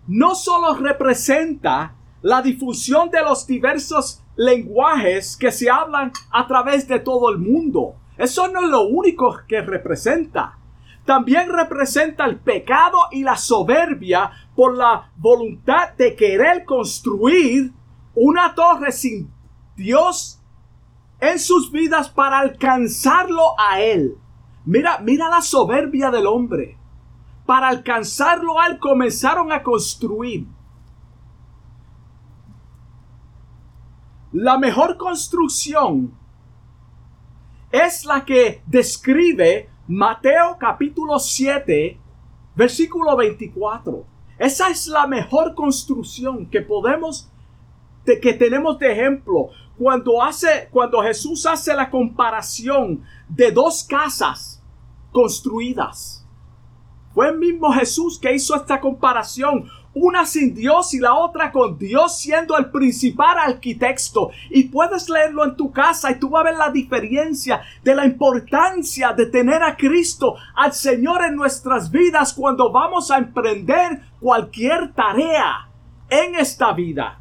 no 0.08 0.34
solo 0.34 0.74
representa 0.74 1.94
la 2.22 2.42
difusión 2.42 3.10
de 3.10 3.22
los 3.22 3.46
diversos 3.46 4.22
lenguajes 4.36 5.36
que 5.36 5.50
se 5.50 5.70
hablan 5.70 6.12
a 6.30 6.46
través 6.46 6.86
de 6.86 6.98
todo 7.00 7.30
el 7.30 7.38
mundo. 7.38 7.94
Eso 8.18 8.48
no 8.48 8.60
es 8.62 8.68
lo 8.68 8.82
único 8.82 9.38
que 9.48 9.62
representa. 9.62 10.58
También 11.10 11.48
representa 11.48 12.24
el 12.24 12.38
pecado 12.38 12.96
y 13.10 13.24
la 13.24 13.36
soberbia 13.36 14.30
por 14.54 14.76
la 14.76 15.10
voluntad 15.16 15.94
de 15.98 16.14
querer 16.14 16.64
construir 16.64 17.72
una 18.14 18.54
torre 18.54 18.92
sin 18.92 19.28
Dios 19.74 20.40
en 21.18 21.40
sus 21.40 21.72
vidas 21.72 22.08
para 22.08 22.38
alcanzarlo 22.38 23.58
a 23.58 23.80
Él. 23.80 24.18
Mira, 24.64 25.00
mira 25.00 25.28
la 25.28 25.42
soberbia 25.42 26.12
del 26.12 26.28
hombre. 26.28 26.78
Para 27.44 27.66
alcanzarlo 27.66 28.60
a 28.60 28.68
Él 28.68 28.78
comenzaron 28.78 29.50
a 29.50 29.64
construir. 29.64 30.46
La 34.30 34.58
mejor 34.58 34.96
construcción 34.96 36.14
es 37.72 38.04
la 38.04 38.24
que 38.24 38.62
describe 38.66 39.70
Mateo 39.92 40.56
capítulo 40.56 41.18
7, 41.18 41.98
versículo 42.54 43.16
24. 43.16 44.06
Esa 44.38 44.70
es 44.70 44.86
la 44.86 45.08
mejor 45.08 45.56
construcción 45.56 46.48
que 46.48 46.60
podemos, 46.60 47.28
de, 48.04 48.20
que 48.20 48.34
tenemos 48.34 48.78
de 48.78 48.92
ejemplo. 48.92 49.48
Cuando, 49.76 50.22
hace, 50.22 50.68
cuando 50.70 51.02
Jesús 51.02 51.44
hace 51.44 51.74
la 51.74 51.90
comparación 51.90 53.02
de 53.28 53.50
dos 53.50 53.82
casas 53.82 54.62
construidas. 55.10 56.24
Fue 57.12 57.30
el 57.30 57.38
mismo 57.38 57.72
Jesús 57.72 58.16
que 58.16 58.32
hizo 58.32 58.54
esta 58.54 58.80
comparación 58.80 59.68
una 59.94 60.24
sin 60.24 60.54
Dios 60.54 60.94
y 60.94 61.00
la 61.00 61.14
otra 61.14 61.50
con 61.50 61.78
Dios 61.78 62.18
siendo 62.18 62.56
el 62.56 62.70
principal 62.70 63.38
arquitecto. 63.38 64.30
Y 64.50 64.64
puedes 64.64 65.08
leerlo 65.08 65.44
en 65.44 65.56
tu 65.56 65.72
casa 65.72 66.10
y 66.10 66.18
tú 66.18 66.30
vas 66.30 66.42
a 66.42 66.50
ver 66.50 66.56
la 66.56 66.70
diferencia 66.70 67.62
de 67.82 67.94
la 67.94 68.06
importancia 68.06 69.12
de 69.12 69.26
tener 69.26 69.62
a 69.62 69.76
Cristo, 69.76 70.36
al 70.54 70.72
Señor 70.72 71.24
en 71.24 71.36
nuestras 71.36 71.90
vidas 71.90 72.32
cuando 72.32 72.70
vamos 72.70 73.10
a 73.10 73.18
emprender 73.18 74.00
cualquier 74.20 74.92
tarea 74.92 75.68
en 76.08 76.34
esta 76.36 76.72
vida. 76.72 77.20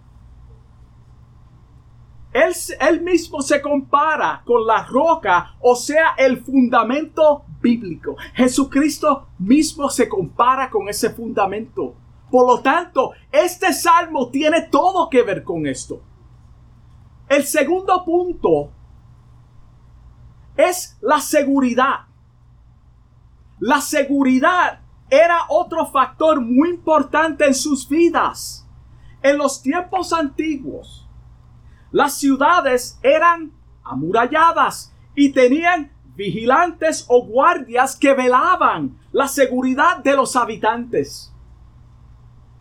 Él, 2.31 3.01
mismo 3.01 3.41
se 3.41 3.59
compara 3.59 4.43
con 4.45 4.65
la 4.67 4.85
roca, 4.85 5.55
o 5.61 5.75
sea, 5.75 6.13
el 6.17 6.37
fundamento 6.37 7.43
bíblico. 7.59 8.17
Jesucristo 8.35 9.29
mismo 9.39 9.89
se 9.89 10.07
compara 10.07 10.69
con 10.69 10.87
ese 10.89 11.09
fundamento. 11.09 11.95
Por 12.29 12.45
lo 12.47 12.61
tanto, 12.61 13.11
este 13.31 13.73
salmo 13.73 14.29
tiene 14.29 14.63
todo 14.63 15.09
que 15.09 15.23
ver 15.23 15.43
con 15.43 15.65
esto. 15.65 16.01
El 17.27 17.43
segundo 17.43 18.03
punto 18.03 18.71
es 20.57 20.97
la 21.01 21.19
seguridad. 21.19 22.07
La 23.59 23.81
seguridad 23.81 24.81
era 25.09 25.41
otro 25.49 25.85
factor 25.85 26.41
muy 26.41 26.69
importante 26.69 27.45
en 27.45 27.53
sus 27.53 27.87
vidas. 27.87 28.67
En 29.21 29.37
los 29.37 29.61
tiempos 29.61 30.13
antiguos, 30.13 31.07
las 31.91 32.13
ciudades 32.13 32.99
eran 33.01 33.51
amuralladas 33.83 34.93
y 35.15 35.31
tenían 35.31 35.91
vigilantes 36.15 37.05
o 37.07 37.25
guardias 37.25 37.95
que 37.95 38.13
velaban 38.13 38.97
la 39.11 39.27
seguridad 39.27 39.97
de 39.97 40.15
los 40.15 40.35
habitantes. 40.35 41.33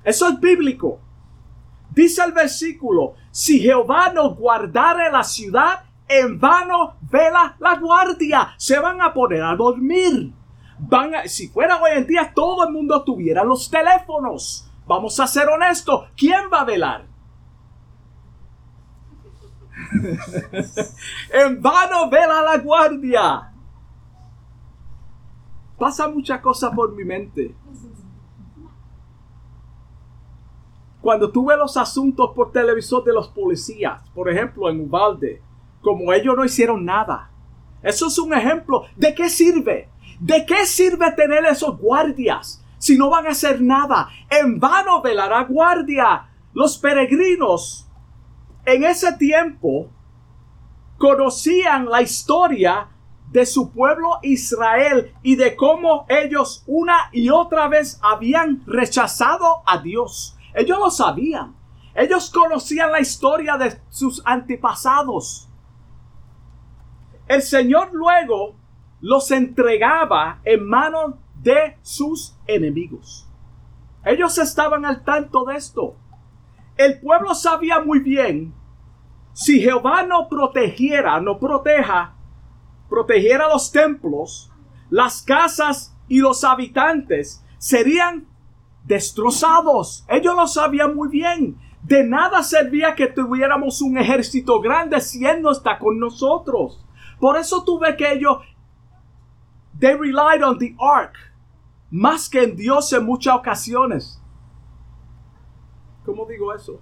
Eso 0.09 0.27
es 0.27 0.41
bíblico. 0.41 1.01
Dice 1.91 2.23
el 2.25 2.33
versículo, 2.33 3.13
si 3.31 3.61
Jehová 3.61 4.11
no 4.11 4.35
guardare 4.35 5.13
la 5.13 5.23
ciudad, 5.23 5.85
en 6.09 6.41
vano 6.41 6.97
vela 7.03 7.55
la 7.59 7.77
guardia. 7.77 8.55
Se 8.57 8.79
van 8.79 9.03
a 9.03 9.13
poner 9.13 9.43
a 9.43 9.55
dormir. 9.55 10.33
Van 10.79 11.13
si 11.27 11.49
fuera 11.49 11.77
hoy 11.77 11.91
en 11.97 12.07
día, 12.07 12.33
todo 12.35 12.67
el 12.67 12.73
mundo 12.73 13.05
tuviera 13.05 13.45
los 13.45 13.71
teléfonos. 13.71 14.73
Vamos 14.87 15.21
a 15.21 15.27
ser 15.27 15.47
honestos. 15.47 16.09
¿Quién 16.17 16.49
va 16.51 16.63
a 16.63 16.65
velar? 16.65 17.07
en 21.35 21.61
vano 21.61 22.09
vela 22.09 22.41
la 22.41 22.57
guardia. 22.57 23.53
Pasa 25.79 26.09
muchas 26.09 26.41
cosas 26.41 26.75
por 26.75 26.95
mi 26.95 27.05
mente. 27.05 27.55
Cuando 31.09 31.31
tú 31.31 31.47
ves 31.47 31.57
los 31.57 31.79
asuntos 31.79 32.33
por 32.35 32.53
televisor 32.53 33.03
de 33.03 33.15
los 33.15 33.29
policías, 33.29 33.99
por 34.15 34.29
ejemplo 34.29 34.69
en 34.69 34.81
Ubalde, 34.81 35.41
como 35.81 36.13
ellos 36.13 36.37
no 36.37 36.45
hicieron 36.45 36.85
nada. 36.85 37.31
Eso 37.83 38.09
es 38.09 38.19
un 38.19 38.35
ejemplo. 38.35 38.83
¿De 38.95 39.15
qué 39.15 39.31
sirve? 39.31 39.89
¿De 40.21 40.45
qué 40.45 40.67
sirve 40.67 41.11
tener 41.13 41.47
esos 41.47 41.79
guardias 41.79 42.63
si 42.77 42.99
no 42.99 43.09
van 43.09 43.27
a 43.27 43.31
hacer 43.31 43.63
nada? 43.63 44.11
En 44.29 44.61
vano 44.61 45.01
velará 45.01 45.45
guardia. 45.45 46.29
Los 46.53 46.77
peregrinos 46.77 47.89
en 48.67 48.85
ese 48.85 49.11
tiempo 49.15 49.89
conocían 50.99 51.87
la 51.89 52.03
historia 52.03 52.87
de 53.33 53.47
su 53.47 53.73
pueblo 53.73 54.19
Israel 54.21 55.15
y 55.23 55.37
de 55.37 55.57
cómo 55.57 56.05
ellos 56.11 56.65
una 56.67 57.09
y 57.13 57.31
otra 57.31 57.67
vez 57.67 57.99
habían 58.03 58.63
rechazado 58.67 59.63
a 59.65 59.79
Dios. 59.79 60.35
Ellos 60.55 60.79
lo 60.79 60.91
sabían. 60.91 61.55
Ellos 61.95 62.31
conocían 62.31 62.93
la 62.93 63.01
historia 63.01 63.57
de 63.57 63.81
sus 63.89 64.23
antepasados. 64.25 65.49
El 67.27 67.43
Señor 67.43 67.91
luego 67.93 68.55
los 69.01 69.31
entregaba 69.31 70.41
en 70.45 70.65
manos 70.65 71.15
de 71.43 71.77
sus 71.83 72.37
enemigos. 72.47 73.29
Ellos 74.05 74.39
estaban 74.39 74.85
al 74.85 75.05
tanto 75.05 75.45
de 75.45 75.57
esto. 75.57 75.97
El 76.77 77.01
pueblo 77.01 77.35
sabía 77.35 77.81
muy 77.81 77.99
bien, 77.99 78.55
si 79.33 79.61
Jehová 79.61 80.05
no 80.05 80.29
protegiera, 80.29 81.21
no 81.21 81.39
proteja, 81.39 82.15
protegiera 82.89 83.49
los 83.49 83.71
templos, 83.71 84.53
las 84.89 85.23
casas 85.23 85.97
y 86.09 86.21
los 86.21 86.45
habitantes 86.45 87.45
serían 87.59 88.28
destrozados. 88.89 90.05
Ellos 90.09 90.35
lo 90.35 90.49
sabían 90.49 90.97
muy 90.97 91.09
bien. 91.09 91.57
De 91.83 92.03
nada 92.03 92.43
servía 92.43 92.95
que 92.95 93.07
tuviéramos 93.07 93.81
un 93.83 93.99
ejército 93.99 94.61
grande 94.61 95.01
si 95.01 95.25
Él 95.25 95.41
no 95.43 95.53
está 95.53 95.79
con 95.79 95.99
nosotros. 95.99 96.85
Por 97.21 97.37
eso 97.37 97.63
tuve 97.65 97.97
que 97.97 98.13
ellos, 98.13 98.39
they 99.79 99.95
relied 99.95 100.43
on 100.43 100.59
the 100.59 100.75
ark, 100.81 101.15
más 101.91 102.29
que 102.29 102.43
en 102.43 102.57
Dios 102.57 102.93
en 102.93 103.05
muchas 103.05 103.35
ocasiones. 103.35 104.21
¿Cómo 106.05 106.27
digo 106.27 106.55
eso? 106.55 106.81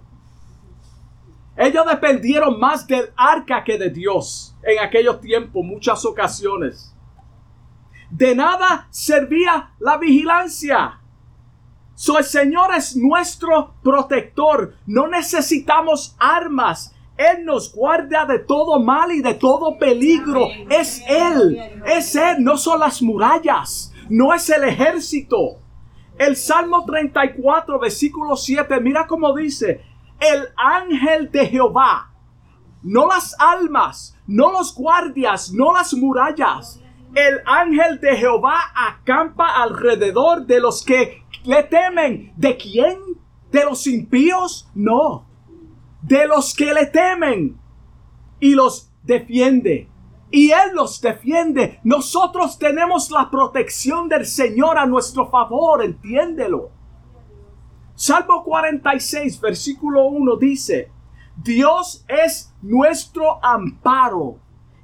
Ellos 1.55 1.85
dependieron 1.87 2.59
más 2.59 2.85
del 2.85 3.11
arca 3.15 3.63
que 3.63 3.77
de 3.77 3.89
Dios 3.89 4.55
en 4.63 4.79
aquellos 4.79 5.19
tiempos, 5.19 5.65
muchas 5.65 6.05
ocasiones. 6.05 6.95
De 8.11 8.35
nada 8.35 8.87
servía 8.89 9.71
la 9.79 9.97
vigilancia. 9.97 10.96
So, 11.99 12.19
el 12.19 12.25
Señor 12.25 12.75
es 12.75 12.95
nuestro 12.95 13.73
protector. 13.81 14.75
No 14.85 15.07
necesitamos 15.07 16.15
armas. 16.19 16.93
Él 17.17 17.43
nos 17.43 17.73
guarda 17.73 18.27
de 18.27 18.37
todo 18.37 18.79
mal 18.79 19.11
y 19.11 19.23
de 19.23 19.33
todo 19.33 19.79
peligro. 19.79 20.45
Es 20.69 21.01
Él. 21.07 21.59
Es 21.87 22.15
Él. 22.15 22.43
No 22.43 22.55
son 22.55 22.81
las 22.81 23.01
murallas. 23.01 23.91
No 24.09 24.31
es 24.31 24.47
el 24.51 24.65
ejército. 24.65 25.59
El 26.19 26.35
Salmo 26.35 26.85
34, 26.85 27.79
versículo 27.79 28.35
7. 28.35 28.79
Mira 28.79 29.07
cómo 29.07 29.35
dice. 29.35 29.81
El 30.19 30.49
ángel 30.55 31.31
de 31.31 31.47
Jehová. 31.47 32.11
No 32.83 33.07
las 33.07 33.35
almas. 33.39 34.15
No 34.27 34.51
los 34.51 34.75
guardias. 34.75 35.51
No 35.51 35.73
las 35.73 35.95
murallas. 35.95 36.79
El 37.15 37.39
ángel 37.47 37.99
de 37.99 38.15
Jehová 38.17 38.59
acampa 38.75 39.47
alrededor 39.47 40.45
de 40.45 40.59
los 40.59 40.85
que 40.85 41.23
le 41.47 41.63
temen. 41.63 42.33
¿De 42.35 42.57
quién? 42.57 42.99
¿De 43.51 43.63
los 43.63 43.87
impíos? 43.87 44.69
No. 44.75 45.25
De 46.01 46.27
los 46.27 46.53
que 46.53 46.73
le 46.73 46.85
temen. 46.85 47.57
Y 48.39 48.53
los 48.53 48.91
defiende. 49.03 49.89
Y 50.29 50.51
Él 50.51 50.75
los 50.75 50.99
defiende. 51.01 51.79
Nosotros 51.83 52.59
tenemos 52.59 53.09
la 53.09 53.31
protección 53.31 54.09
del 54.09 54.25
Señor 54.25 54.77
a 54.77 54.85
nuestro 54.85 55.29
favor. 55.29 55.83
Entiéndelo. 55.83 56.71
Salmo 57.95 58.43
46, 58.43 59.41
versículo 59.41 60.05
1 60.05 60.35
dice, 60.35 60.91
Dios 61.35 62.05
es 62.07 62.53
nuestro 62.61 63.43
amparo 63.43 64.37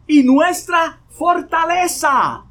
y 0.07 0.23
nuestra 0.23 0.99
fortaleza. 1.09 2.45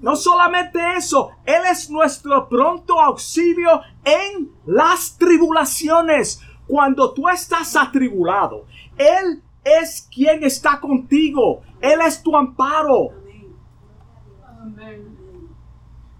No 0.00 0.16
solamente 0.16 0.78
eso, 0.96 1.30
Él 1.44 1.62
es 1.70 1.90
nuestro 1.90 2.48
pronto 2.48 3.00
auxilio 3.00 3.80
en 4.04 4.50
las 4.66 5.16
tribulaciones. 5.18 6.40
Cuando 6.66 7.12
tú 7.12 7.28
estás 7.28 7.76
atribulado, 7.76 8.66
Él 8.96 9.42
es 9.62 10.08
quien 10.12 10.44
está 10.44 10.80
contigo. 10.80 11.62
Él 11.80 12.00
es 12.06 12.22
tu 12.22 12.36
amparo. 12.36 13.10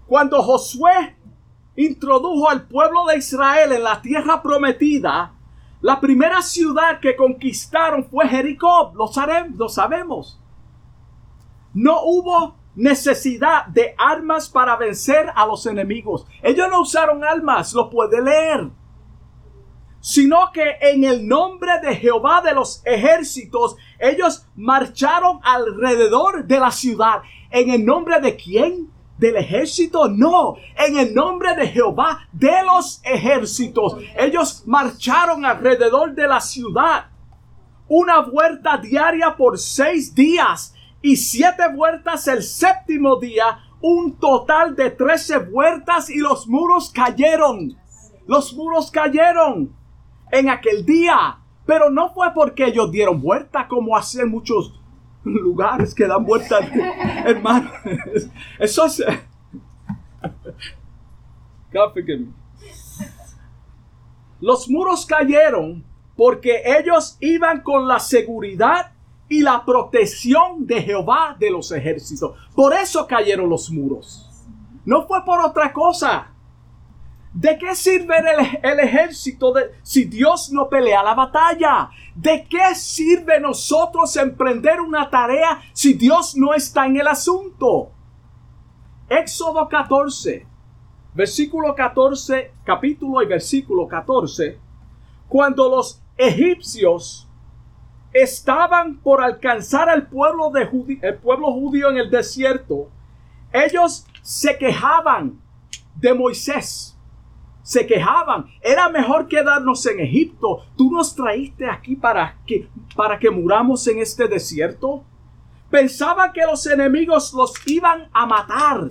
Cuando 0.07 0.41
Josué 0.41 1.17
introdujo 1.75 2.49
al 2.49 2.67
pueblo 2.67 3.05
de 3.05 3.17
Israel 3.17 3.71
en 3.71 3.83
la 3.83 4.01
tierra 4.01 4.41
prometida, 4.41 5.33
la 5.81 5.99
primera 5.99 6.41
ciudad 6.41 6.99
que 6.99 7.15
conquistaron 7.15 8.05
fue 8.05 8.27
Jericó, 8.27 8.91
lo, 8.95 9.07
sabemos. 9.69 10.39
No 11.73 12.01
hubo 12.03 12.55
necesidad 12.75 13.67
de 13.67 13.95
armas 13.97 14.49
para 14.49 14.75
vencer 14.75 15.31
a 15.33 15.45
los 15.45 15.65
enemigos. 15.65 16.25
Ellos 16.43 16.67
no 16.69 16.81
usaron 16.81 17.23
armas, 17.23 17.73
lo 17.73 17.89
puede 17.89 18.21
leer. 18.21 18.69
Sino 20.01 20.51
que 20.53 20.77
en 20.81 21.03
el 21.03 21.27
nombre 21.27 21.79
de 21.81 21.95
Jehová 21.95 22.41
de 22.41 22.53
los 22.53 22.81
ejércitos, 22.85 23.75
ellos 23.99 24.45
marcharon 24.55 25.39
alrededor 25.41 26.45
de 26.45 26.59
la 26.59 26.69
ciudad. 26.69 27.21
¿En 27.49 27.71
el 27.71 27.83
nombre 27.83 28.19
de 28.19 28.35
quién? 28.35 28.91
¿Del 29.17 29.37
ejército? 29.37 30.09
No, 30.09 30.57
en 30.77 30.97
el 30.97 31.15
nombre 31.15 31.55
de 31.55 31.67
Jehová 31.67 32.27
de 32.33 32.63
los 32.65 33.01
ejércitos. 33.03 33.97
Ellos 34.15 34.63
marcharon 34.67 35.45
alrededor 35.45 36.13
de 36.13 36.27
la 36.27 36.41
ciudad. 36.41 37.07
Una 37.87 38.19
vuelta 38.19 38.77
diaria 38.77 39.35
por 39.35 39.57
seis 39.57 40.13
días 40.13 40.74
y 41.05 41.17
siete 41.17 41.71
vueltas 41.71 42.27
el 42.27 42.41
séptimo 42.41 43.17
día, 43.19 43.59
un 43.79 44.15
total 44.17 44.75
de 44.75 44.89
trece 44.89 45.37
vueltas 45.37 46.09
y 46.09 46.17
los 46.17 46.47
muros 46.47 46.89
cayeron. 46.89 47.77
Los 48.25 48.55
muros 48.55 48.89
cayeron 48.89 49.71
en 50.31 50.49
aquel 50.49 50.83
día. 50.83 51.37
Pero 51.63 51.91
no 51.91 52.11
fue 52.11 52.33
porque 52.33 52.65
ellos 52.65 52.91
dieron 52.91 53.21
vuelta 53.21 53.67
como 53.67 53.95
hacen 53.95 54.29
muchos 54.29 54.81
lugares 55.23 55.93
que 55.93 56.07
dan 56.07 56.25
vuelta, 56.25 56.57
hermano. 57.25 57.69
Eso 58.57 58.85
es... 58.87 59.03
Los 64.41 64.67
muros 64.67 65.05
cayeron 65.05 65.85
porque 66.15 66.63
ellos 66.65 67.17
iban 67.19 67.61
con 67.61 67.87
la 67.87 67.99
seguridad 67.99 68.94
y 69.27 69.41
la 69.41 69.63
protección 69.65 70.65
de 70.65 70.81
Jehová 70.81 71.35
de 71.39 71.49
los 71.49 71.71
ejércitos. 71.71 72.35
Por 72.53 72.73
eso 72.73 73.07
cayeron 73.07 73.49
los 73.49 73.71
muros. 73.71 74.29
No 74.85 75.07
fue 75.07 75.23
por 75.25 75.39
otra 75.41 75.73
cosa. 75.73 76.31
¿De 77.33 77.57
qué 77.57 77.75
sirve 77.75 78.15
el, 78.63 78.79
ejército 78.79 79.51
de, 79.51 79.71
si 79.83 80.05
Dios 80.05 80.51
no 80.53 80.69
pelea 80.69 81.03
la 81.03 81.13
batalla? 81.13 81.89
¿De 82.15 82.47
qué 82.49 82.73
sirve 82.75 83.41
nosotros 83.41 84.15
emprender 84.15 84.79
una 84.79 85.09
tarea 85.09 85.59
si 85.73 85.95
Dios 85.95 86.37
no 86.37 86.53
está 86.53 86.85
en 86.85 86.95
el 86.95 87.07
asunto? 87.07 87.91
Éxodo 89.09 89.67
14, 89.67 90.47
versículo 91.13 91.75
14, 91.75 92.53
capítulo 92.63 93.21
y 93.21 93.25
versículo 93.25 93.85
14. 93.85 94.57
Cuando 95.27 95.67
los 95.67 96.01
egipcios 96.15 97.24
estaban 98.15 98.95
por 98.95 99.21
alcanzar 99.21 99.89
al 99.89 100.07
pueblo, 100.07 100.49
de 100.49 100.61
el 101.01 101.17
pueblo 101.17 101.51
judío 101.51 101.89
en 101.89 101.97
el 101.97 102.09
desierto, 102.09 102.89
ellos 103.51 104.07
se 104.21 104.57
quejaban 104.57 105.41
de 105.95 106.13
Moisés. 106.13 106.97
Se 107.61 107.85
quejaban. 107.85 108.45
Era 108.61 108.87
mejor 108.87 109.27
quedarnos 109.27 109.85
en 109.87 109.99
Egipto. 109.99 110.65
Tú 110.77 110.91
nos 110.91 111.13
traíste 111.13 111.69
aquí 111.69 111.95
para 111.97 112.37
que, 112.45 112.69
para 112.95 113.19
que 113.19 113.29
muramos 113.29 113.85
en 113.87 113.99
este 113.99 114.27
desierto. 114.29 115.03
Pensaban 115.69 116.31
que 116.31 116.45
los 116.45 116.65
enemigos 116.67 117.33
los 117.33 117.53
iban 117.67 118.07
a 118.13 118.25
matar. 118.25 118.87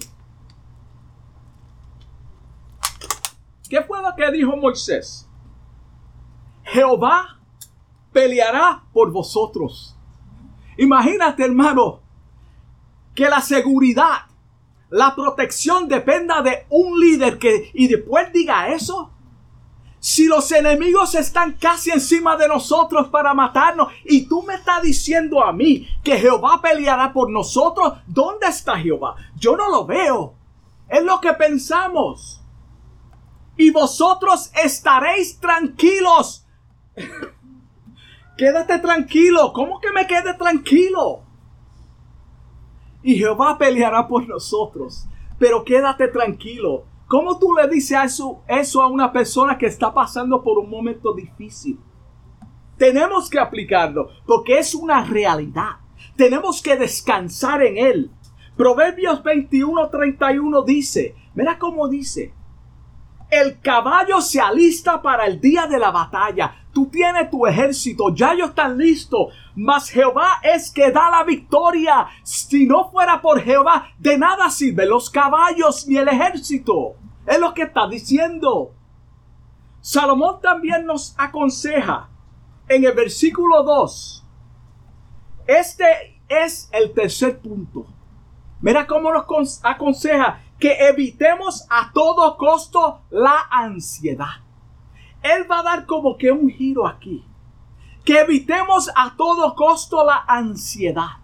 ¿Qué 3.70 3.80
fue 3.80 4.02
lo 4.02 4.14
que 4.14 4.30
dijo 4.32 4.54
Moisés? 4.56 5.26
Jehová 6.64 7.38
peleará 8.14 8.84
por 8.92 9.10
vosotros. 9.10 9.94
Imagínate, 10.78 11.44
hermano, 11.44 12.00
que 13.14 13.28
la 13.28 13.40
seguridad, 13.42 14.22
la 14.88 15.14
protección 15.14 15.88
dependa 15.88 16.40
de 16.40 16.66
un 16.70 16.98
líder 16.98 17.38
que 17.38 17.70
y 17.74 17.88
después 17.88 18.32
diga 18.32 18.68
eso. 18.68 19.10
Si 19.98 20.26
los 20.26 20.52
enemigos 20.52 21.14
están 21.14 21.54
casi 21.54 21.90
encima 21.90 22.36
de 22.36 22.46
nosotros 22.46 23.08
para 23.08 23.34
matarnos 23.34 23.88
y 24.04 24.28
tú 24.28 24.42
me 24.42 24.54
estás 24.54 24.82
diciendo 24.82 25.42
a 25.42 25.52
mí 25.52 25.88
que 26.02 26.18
Jehová 26.18 26.60
peleará 26.62 27.12
por 27.12 27.30
nosotros, 27.30 27.94
¿dónde 28.06 28.46
está 28.46 28.78
Jehová? 28.78 29.16
Yo 29.36 29.56
no 29.56 29.70
lo 29.70 29.86
veo. 29.86 30.34
Es 30.88 31.02
lo 31.02 31.20
que 31.20 31.32
pensamos. 31.32 32.42
Y 33.56 33.70
vosotros 33.70 34.50
estaréis 34.62 35.40
tranquilos 35.40 36.44
Quédate 38.36 38.78
tranquilo. 38.78 39.52
¿Cómo 39.52 39.80
que 39.80 39.92
me 39.92 40.06
quede 40.06 40.34
tranquilo? 40.34 41.22
Y 43.02 43.16
Jehová 43.16 43.56
peleará 43.58 44.08
por 44.08 44.26
nosotros. 44.28 45.06
Pero 45.38 45.64
quédate 45.64 46.08
tranquilo. 46.08 46.84
¿Cómo 47.06 47.38
tú 47.38 47.54
le 47.54 47.68
dices 47.68 47.98
eso, 48.02 48.42
eso 48.48 48.82
a 48.82 48.88
una 48.88 49.12
persona 49.12 49.58
que 49.58 49.66
está 49.66 49.92
pasando 49.92 50.42
por 50.42 50.58
un 50.58 50.70
momento 50.70 51.12
difícil? 51.12 51.78
Tenemos 52.76 53.30
que 53.30 53.38
aplicarlo 53.38 54.08
porque 54.26 54.58
es 54.58 54.74
una 54.74 55.04
realidad. 55.04 55.76
Tenemos 56.16 56.62
que 56.62 56.76
descansar 56.76 57.62
en 57.62 57.78
él. 57.78 58.10
Proverbios 58.56 59.22
21:31 59.22 60.64
dice, 60.64 61.14
mira 61.34 61.58
cómo 61.58 61.88
dice, 61.88 62.32
el 63.30 63.60
caballo 63.60 64.20
se 64.20 64.40
alista 64.40 65.02
para 65.02 65.26
el 65.26 65.40
día 65.40 65.66
de 65.66 65.78
la 65.78 65.90
batalla, 65.90 66.63
Tú 66.74 66.86
tienes 66.86 67.30
tu 67.30 67.46
ejército, 67.46 68.12
ya 68.12 68.32
ellos 68.32 68.50
están 68.50 68.76
listos. 68.76 69.32
Mas 69.54 69.88
Jehová 69.88 70.40
es 70.42 70.70
que 70.70 70.90
da 70.90 71.08
la 71.08 71.22
victoria. 71.22 72.08
Si 72.24 72.66
no 72.66 72.90
fuera 72.90 73.22
por 73.22 73.40
Jehová, 73.40 73.86
de 73.98 74.18
nada 74.18 74.50
sirven 74.50 74.88
los 74.88 75.08
caballos 75.08 75.86
ni 75.86 75.96
el 75.96 76.08
ejército. 76.08 76.96
Es 77.26 77.38
lo 77.38 77.54
que 77.54 77.62
está 77.62 77.86
diciendo. 77.86 78.72
Salomón 79.80 80.40
también 80.40 80.84
nos 80.84 81.14
aconseja 81.16 82.08
en 82.68 82.84
el 82.84 82.92
versículo 82.92 83.62
2. 83.62 84.26
Este 85.46 86.20
es 86.28 86.68
el 86.72 86.92
tercer 86.92 87.38
punto. 87.38 87.86
Mira 88.60 88.86
cómo 88.86 89.12
nos 89.12 89.60
aconseja 89.62 90.40
que 90.58 90.88
evitemos 90.88 91.66
a 91.68 91.92
todo 91.92 92.36
costo 92.36 93.02
la 93.10 93.46
ansiedad. 93.50 94.43
Él 95.24 95.50
va 95.50 95.60
a 95.60 95.62
dar 95.62 95.86
como 95.86 96.18
que 96.18 96.30
un 96.30 96.50
giro 96.50 96.86
aquí. 96.86 97.24
Que 98.04 98.20
evitemos 98.20 98.90
a 98.94 99.16
todo 99.16 99.54
costo 99.54 100.04
la 100.04 100.22
ansiedad. 100.28 101.16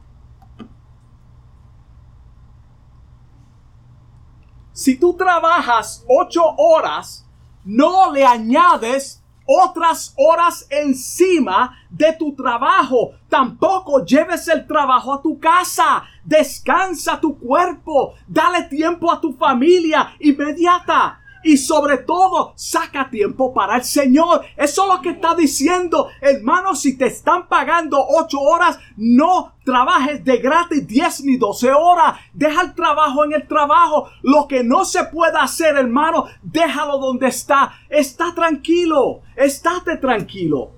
Si 4.73 4.99
tú 4.99 5.13
trabajas 5.13 6.03
ocho 6.09 6.43
horas, 6.57 7.29
no 7.63 8.11
le 8.11 8.25
añades 8.25 9.23
otras 9.45 10.15
horas 10.17 10.67
encima 10.71 11.77
de 11.91 12.15
tu 12.15 12.35
trabajo. 12.35 13.11
Tampoco 13.29 14.03
lleves 14.03 14.49
el 14.49 14.67
trabajo 14.67 15.13
a 15.13 15.21
tu 15.21 15.39
casa. 15.39 16.05
Descansa 16.25 17.21
tu 17.21 17.39
cuerpo. 17.39 18.15
Dale 18.27 18.63
tiempo 18.63 19.13
a 19.13 19.21
tu 19.21 19.35
familia 19.35 20.15
inmediata 20.21 21.20
y 21.43 21.57
sobre 21.57 21.99
todo 21.99 22.53
saca 22.57 23.09
tiempo 23.11 23.53
para 23.53 23.77
el 23.77 23.85
Señor. 23.85 24.43
Eso 24.57 24.83
es 24.83 24.89
lo 24.89 25.01
que 25.01 25.11
está 25.11 25.35
diciendo, 25.35 26.09
hermano, 26.21 26.75
si 26.75 26.97
te 26.97 27.07
están 27.07 27.49
pagando 27.49 28.05
ocho 28.09 28.41
horas, 28.41 28.79
no 28.97 29.55
trabajes 29.65 30.25
de 30.25 30.37
gratis 30.39 30.87
10 30.87 31.25
ni 31.25 31.37
12 31.37 31.73
horas. 31.73 32.19
Deja 32.33 32.63
el 32.63 32.75
trabajo 32.75 33.25
en 33.25 33.33
el 33.33 33.47
trabajo. 33.47 34.09
Lo 34.23 34.47
que 34.49 34.63
no 34.63 34.85
se 34.85 35.05
pueda 35.05 35.43
hacer, 35.43 35.77
hermano, 35.77 36.27
déjalo 36.43 36.99
donde 36.99 37.29
está. 37.29 37.73
Está 37.89 38.35
tranquilo, 38.35 39.23
estate 39.37 39.97
tranquilo. 39.97 40.73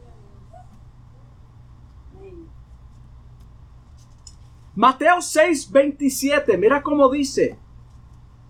Mateo 4.75 5.20
6, 5.20 5.70
27, 5.70 6.57
mira 6.57 6.83
cómo 6.83 7.11
dice. 7.11 7.59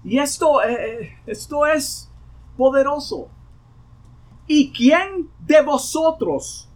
Y 0.04 0.18
esto, 0.18 0.62
eh, 0.62 1.02
eh, 1.02 1.18
esto 1.26 1.66
es 1.66 2.10
poderoso. 2.56 3.28
¿Y 4.46 4.72
quién 4.72 5.30
de 5.40 5.62
vosotros 5.62 6.68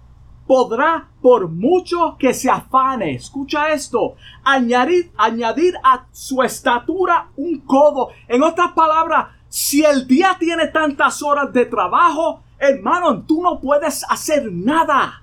podrá, 0.47 1.09
por 1.21 1.49
mucho 1.49 2.17
que 2.19 2.33
se 2.33 2.49
afane, 2.49 3.17
escucha 3.17 3.73
esto, 3.73 4.15
añadir, 4.45 5.13
añadir 5.17 5.75
a 5.83 6.07
su 6.13 6.43
estatura 6.43 7.31
un 7.37 7.61
codo? 7.61 8.11
En 8.29 8.43
otras 8.43 8.73
palabras, 8.73 9.29
si 9.49 9.85
el 9.85 10.07
día 10.07 10.37
tiene 10.39 10.69
tantas 10.69 11.23
horas 11.23 11.53
de 11.53 11.67
trabajo, 11.67 12.43
hermano, 12.59 13.23
tú 13.23 13.43
no 13.43 13.61
puedes 13.61 14.05
hacer 14.09 14.53
nada. 14.53 15.23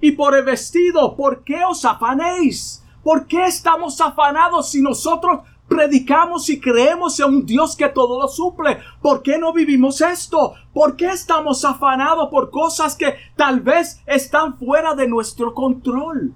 Y 0.00 0.12
por 0.12 0.36
el 0.36 0.44
vestido, 0.44 1.16
¿por 1.16 1.44
qué 1.44 1.64
os 1.64 1.84
afanéis? 1.84 2.81
¿Por 3.02 3.26
qué 3.26 3.46
estamos 3.46 4.00
afanados 4.00 4.70
si 4.70 4.80
nosotros 4.80 5.40
predicamos 5.68 6.48
y 6.48 6.60
creemos 6.60 7.18
en 7.18 7.26
un 7.26 7.46
Dios 7.46 7.74
que 7.74 7.88
todo 7.88 8.20
lo 8.20 8.28
suple? 8.28 8.78
¿Por 9.00 9.22
qué 9.22 9.38
no 9.38 9.52
vivimos 9.52 10.00
esto? 10.00 10.54
¿Por 10.72 10.96
qué 10.96 11.06
estamos 11.06 11.64
afanados 11.64 12.28
por 12.30 12.50
cosas 12.50 12.94
que 12.94 13.14
tal 13.36 13.60
vez 13.60 14.00
están 14.06 14.56
fuera 14.56 14.94
de 14.94 15.08
nuestro 15.08 15.52
control? 15.52 16.34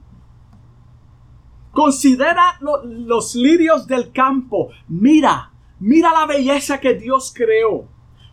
Considera 1.70 2.58
los 2.82 3.34
lirios 3.34 3.86
del 3.86 4.10
campo. 4.10 4.70
Mira, 4.88 5.52
mira 5.78 6.12
la 6.12 6.26
belleza 6.26 6.80
que 6.80 6.94
Dios 6.94 7.32
creó. 7.36 7.86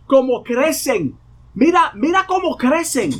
Cómo 0.06 0.42
crecen. 0.42 1.18
Mira, 1.54 1.92
mira 1.94 2.26
cómo 2.26 2.56
crecen. 2.56 3.10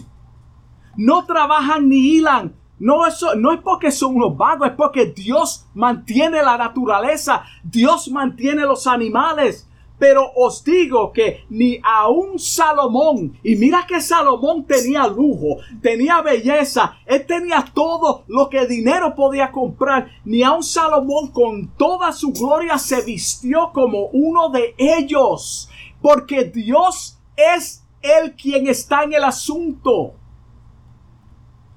No 0.96 1.24
trabajan 1.24 1.88
ni 1.88 2.14
hilan 2.14 2.63
no, 2.78 3.06
eso, 3.06 3.34
no 3.34 3.52
es 3.52 3.60
porque 3.60 3.90
son 3.90 4.16
unos 4.16 4.36
vagos, 4.36 4.68
es 4.68 4.74
porque 4.74 5.06
Dios 5.06 5.66
mantiene 5.74 6.42
la 6.42 6.56
naturaleza, 6.56 7.44
Dios 7.62 8.10
mantiene 8.10 8.62
los 8.62 8.86
animales. 8.86 9.68
Pero 9.96 10.32
os 10.34 10.64
digo 10.64 11.12
que 11.12 11.44
ni 11.50 11.78
a 11.82 12.08
un 12.08 12.38
Salomón, 12.38 13.38
y 13.44 13.54
mira 13.54 13.86
que 13.86 14.00
Salomón 14.00 14.64
tenía 14.64 15.06
lujo, 15.06 15.58
tenía 15.80 16.20
belleza, 16.20 16.96
él 17.06 17.24
tenía 17.26 17.64
todo 17.72 18.24
lo 18.26 18.48
que 18.48 18.66
dinero 18.66 19.14
podía 19.14 19.52
comprar, 19.52 20.10
ni 20.24 20.42
a 20.42 20.50
un 20.50 20.64
Salomón 20.64 21.28
con 21.28 21.68
toda 21.76 22.12
su 22.12 22.32
gloria 22.32 22.76
se 22.76 23.02
vistió 23.02 23.70
como 23.72 24.06
uno 24.08 24.48
de 24.50 24.74
ellos, 24.76 25.70
porque 26.02 26.44
Dios 26.44 27.20
es 27.36 27.84
el 28.02 28.34
quien 28.34 28.66
está 28.66 29.04
en 29.04 29.12
el 29.12 29.22
asunto. 29.22 30.14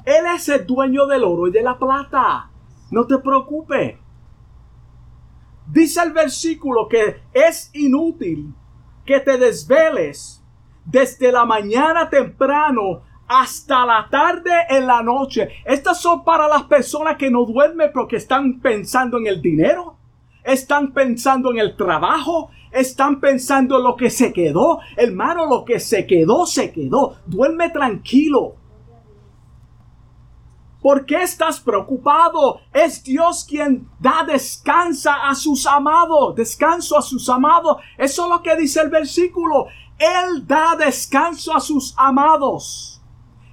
Él 0.07 0.25
es 0.33 0.47
el 0.47 0.65
dueño 0.65 1.05
del 1.05 1.25
oro 1.25 1.47
y 1.47 1.51
de 1.51 1.61
la 1.61 1.77
plata. 1.77 2.49
No 2.91 3.05
te 3.05 3.17
preocupes. 3.17 3.97
Dice 5.69 6.01
el 6.01 6.13
versículo 6.13 6.87
que 6.87 7.23
es 7.33 7.69
inútil 7.73 8.53
que 9.05 9.19
te 9.19 9.37
desveles 9.37 10.41
desde 10.85 11.29
la 11.29 11.43
mañana 11.43 12.09
temprano 12.09 13.01
hasta 13.27 13.85
la 13.85 14.07
tarde 14.09 14.51
en 14.69 14.87
la 14.87 15.03
noche. 15.03 15.49
Estas 15.65 15.99
son 15.99 16.23
para 16.23 16.47
las 16.47 16.63
personas 16.63 17.17
que 17.17 17.29
no 17.29 17.43
duermen 17.43 17.91
porque 17.93 18.15
están 18.15 18.61
pensando 18.61 19.17
en 19.17 19.27
el 19.27 19.41
dinero, 19.41 19.97
están 20.41 20.93
pensando 20.93 21.51
en 21.51 21.59
el 21.59 21.75
trabajo, 21.75 22.49
están 22.71 23.19
pensando 23.19 23.75
en 23.75 23.83
lo 23.83 23.97
que 23.97 24.09
se 24.09 24.31
quedó. 24.31 24.79
Hermano, 24.95 25.47
lo 25.47 25.65
que 25.65 25.81
se 25.81 26.07
quedó, 26.07 26.45
se 26.45 26.71
quedó. 26.71 27.17
Duerme 27.25 27.71
tranquilo. 27.71 28.55
¿Por 30.87 31.05
qué 31.05 31.21
estás 31.21 31.59
preocupado? 31.59 32.61
Es 32.73 33.03
Dios 33.03 33.43
quien 33.43 33.89
da 33.99 34.23
descansa 34.25 35.27
a 35.27 35.35
sus 35.35 35.67
amados, 35.67 36.33
descanso 36.33 36.97
a 36.97 37.01
sus 37.01 37.27
amados. 37.27 37.75
Eso 37.97 38.23
es 38.23 38.29
lo 38.29 38.41
que 38.41 38.55
dice 38.55 38.79
el 38.79 38.89
versículo. 38.89 39.67
Él 39.99 40.47
da 40.47 40.77
descanso 40.77 41.53
a 41.53 41.59
sus 41.59 41.93
amados. 41.97 43.01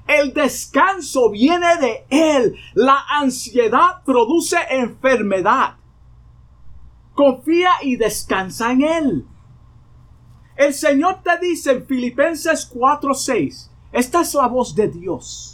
El 0.07 0.33
descanso 0.33 1.29
viene 1.29 1.77
de 1.79 2.07
Él. 2.09 2.55
La 2.75 3.05
ansiedad 3.11 4.05
produce 4.05 4.57
enfermedad. 4.70 5.75
Confía 7.14 7.70
y 7.83 7.97
descansa 7.97 8.70
en 8.70 8.83
Él. 8.85 9.27
El 10.55 10.73
Señor 10.73 11.20
te 11.25 11.37
dice 11.44 11.73
en 11.73 11.85
Filipenses 11.85 12.70
4:6, 12.73 13.73
esta 13.90 14.20
es 14.20 14.35
la 14.35 14.47
voz 14.47 14.73
de 14.77 14.87
Dios. 14.87 15.54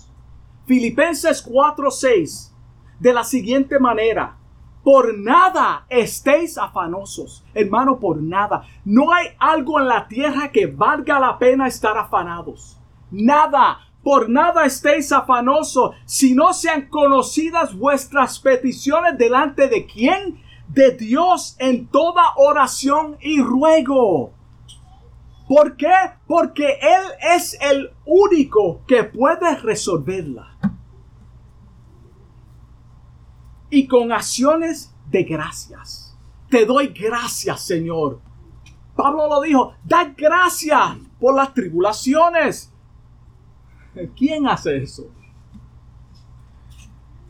Filipenses 0.71 1.43
4:6 1.43 2.55
de 3.01 3.13
la 3.13 3.25
siguiente 3.25 3.81
manera. 3.81 4.37
Por 4.85 5.19
nada 5.19 5.85
estéis 5.89 6.57
afanosos, 6.57 7.45
hermano, 7.55 7.99
por 7.99 8.23
nada. 8.23 8.63
No 8.85 9.13
hay 9.13 9.31
algo 9.41 9.81
en 9.81 9.89
la 9.89 10.07
tierra 10.07 10.53
que 10.53 10.67
valga 10.67 11.19
la 11.19 11.41
pena 11.41 11.67
estar 11.67 11.99
afanados. 11.99 12.79
Nada, 13.11 13.81
por 14.05 14.31
nada 14.31 14.65
estéis 14.65 15.11
afanosos, 15.11 15.97
si 16.05 16.37
no 16.37 16.53
sean 16.53 16.83
conocidas 16.83 17.77
vuestras 17.77 18.39
peticiones 18.39 19.19
delante 19.19 19.67
de 19.67 19.87
quién? 19.87 20.41
De 20.69 20.93
Dios 20.93 21.57
en 21.59 21.89
toda 21.89 22.35
oración 22.37 23.17
y 23.21 23.43
ruego 23.43 24.35
¿Por 25.51 25.77
qué? 25.77 25.93
Porque 26.29 26.79
Él 26.81 27.35
es 27.37 27.59
el 27.61 27.91
único 28.07 28.83
que 28.87 29.03
puede 29.03 29.57
resolverla. 29.57 30.60
Y 33.71 33.87
con 33.87 34.13
acciones 34.13 34.93
de 35.11 35.23
gracias. 35.23 36.17
Te 36.49 36.67
doy 36.67 36.89
gracias, 36.89 37.65
Señor. 37.65 38.21
Pablo 38.97 39.29
lo 39.29 39.41
dijo, 39.41 39.75
da 39.85 40.13
gracias 40.17 40.97
por 41.19 41.35
las 41.35 41.55
tribulaciones. 41.55 42.73
¿Quién 44.17 44.47
hace 44.47 44.77
eso? 44.79 45.11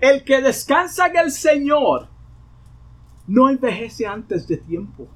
El 0.00 0.24
que 0.24 0.40
descansa 0.40 1.06
en 1.06 1.16
el 1.18 1.30
Señor 1.30 2.08
no 3.26 3.48
envejece 3.48 4.06
antes 4.06 4.48
de 4.48 4.56
tiempo. 4.56 5.06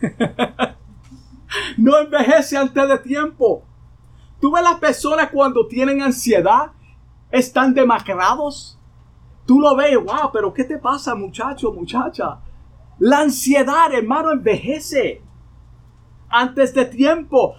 no 1.76 1.98
envejece 1.98 2.56
antes 2.56 2.88
de 2.88 2.98
tiempo. 2.98 3.64
Tú 4.40 4.50
ves 4.50 4.64
las 4.64 4.80
personas 4.80 5.30
cuando 5.30 5.68
tienen 5.68 6.02
ansiedad, 6.02 6.72
están 7.30 7.74
demacrados. 7.74 8.78
Tú 9.46 9.60
lo 9.60 9.74
ves, 9.76 9.96
wow, 9.96 10.30
pero 10.32 10.52
¿qué 10.52 10.64
te 10.64 10.78
pasa, 10.78 11.14
muchacho, 11.14 11.72
muchacha? 11.72 12.38
La 12.98 13.20
ansiedad, 13.20 13.92
hermano, 13.92 14.30
envejece 14.30 15.22
antes 16.28 16.74
de 16.74 16.84
tiempo. 16.86 17.56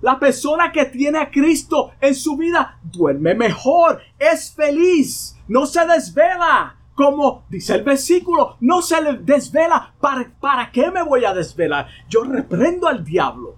La 0.00 0.18
persona 0.18 0.72
que 0.72 0.86
tiene 0.86 1.18
a 1.18 1.30
Cristo 1.30 1.92
en 2.00 2.14
su 2.14 2.36
vida 2.36 2.78
duerme 2.82 3.34
mejor, 3.34 4.00
es 4.18 4.54
feliz, 4.54 5.36
no 5.48 5.66
se 5.66 5.84
desvela, 5.86 6.76
como 6.94 7.44
dice 7.48 7.74
el 7.74 7.82
versículo, 7.82 8.56
no 8.60 8.82
se 8.82 9.00
le 9.02 9.14
desvela. 9.18 9.94
¿Para, 10.00 10.30
¿Para 10.40 10.70
qué 10.70 10.90
me 10.90 11.02
voy 11.02 11.24
a 11.24 11.34
desvelar? 11.34 11.88
Yo 12.08 12.24
reprendo 12.24 12.88
al 12.88 13.04
diablo. 13.04 13.56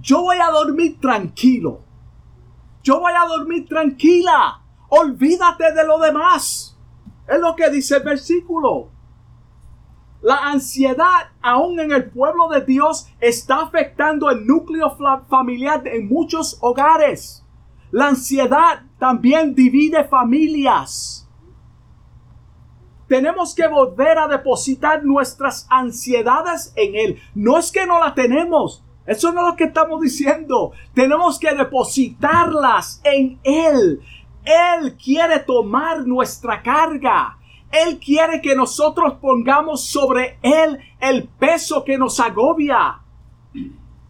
Yo 0.00 0.22
voy 0.22 0.38
a 0.38 0.50
dormir 0.50 0.98
tranquilo. 0.98 1.82
Yo 2.82 3.00
voy 3.00 3.12
a 3.12 3.26
dormir 3.28 3.68
tranquila. 3.68 4.62
Olvídate 4.88 5.72
de 5.72 5.86
lo 5.86 5.98
demás. 5.98 6.69
Es 7.30 7.38
lo 7.38 7.54
que 7.54 7.70
dice 7.70 7.98
el 7.98 8.02
versículo. 8.02 8.88
La 10.20 10.50
ansiedad, 10.50 11.30
aún 11.40 11.78
en 11.78 11.92
el 11.92 12.10
pueblo 12.10 12.48
de 12.48 12.62
Dios, 12.62 13.08
está 13.20 13.62
afectando 13.62 14.28
el 14.30 14.44
núcleo 14.44 14.96
familiar 15.28 15.86
en 15.86 16.08
muchos 16.08 16.58
hogares. 16.60 17.46
La 17.92 18.08
ansiedad 18.08 18.82
también 18.98 19.54
divide 19.54 20.04
familias. 20.04 21.28
Tenemos 23.06 23.54
que 23.54 23.66
volver 23.68 24.18
a 24.18 24.26
depositar 24.26 25.04
nuestras 25.04 25.66
ansiedades 25.70 26.72
en 26.74 26.96
Él. 26.96 27.22
No 27.34 27.58
es 27.58 27.70
que 27.70 27.86
no 27.86 28.00
las 28.00 28.14
tenemos. 28.14 28.84
Eso 29.06 29.32
no 29.32 29.40
es 29.40 29.46
lo 29.52 29.56
que 29.56 29.64
estamos 29.64 30.00
diciendo. 30.00 30.72
Tenemos 30.94 31.38
que 31.38 31.54
depositarlas 31.54 33.00
en 33.04 33.40
Él. 33.42 34.00
Él 34.44 34.96
quiere 34.96 35.40
tomar 35.40 36.06
nuestra 36.06 36.62
carga. 36.62 37.38
Él 37.70 37.98
quiere 37.98 38.40
que 38.40 38.56
nosotros 38.56 39.14
pongamos 39.20 39.84
sobre 39.84 40.38
Él 40.42 40.78
el 40.98 41.28
peso 41.28 41.84
que 41.84 41.96
nos 41.96 42.18
agobia. 42.18 43.00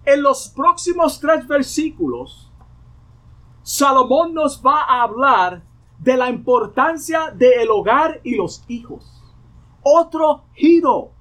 En 0.05 0.23
los 0.23 0.49
próximos 0.49 1.21
tres 1.21 1.47
versículos, 1.47 2.51
Salomón 3.63 4.33
nos 4.33 4.63
va 4.65 4.83
a 4.83 5.03
hablar 5.03 5.63
de 5.99 6.17
la 6.17 6.31
importancia 6.31 7.31
del 7.31 7.71
hogar 7.71 8.21
y 8.25 8.35
los 8.35 8.65
hijos. 8.69 9.23
Otro 9.83 10.45
giro. 10.55 11.13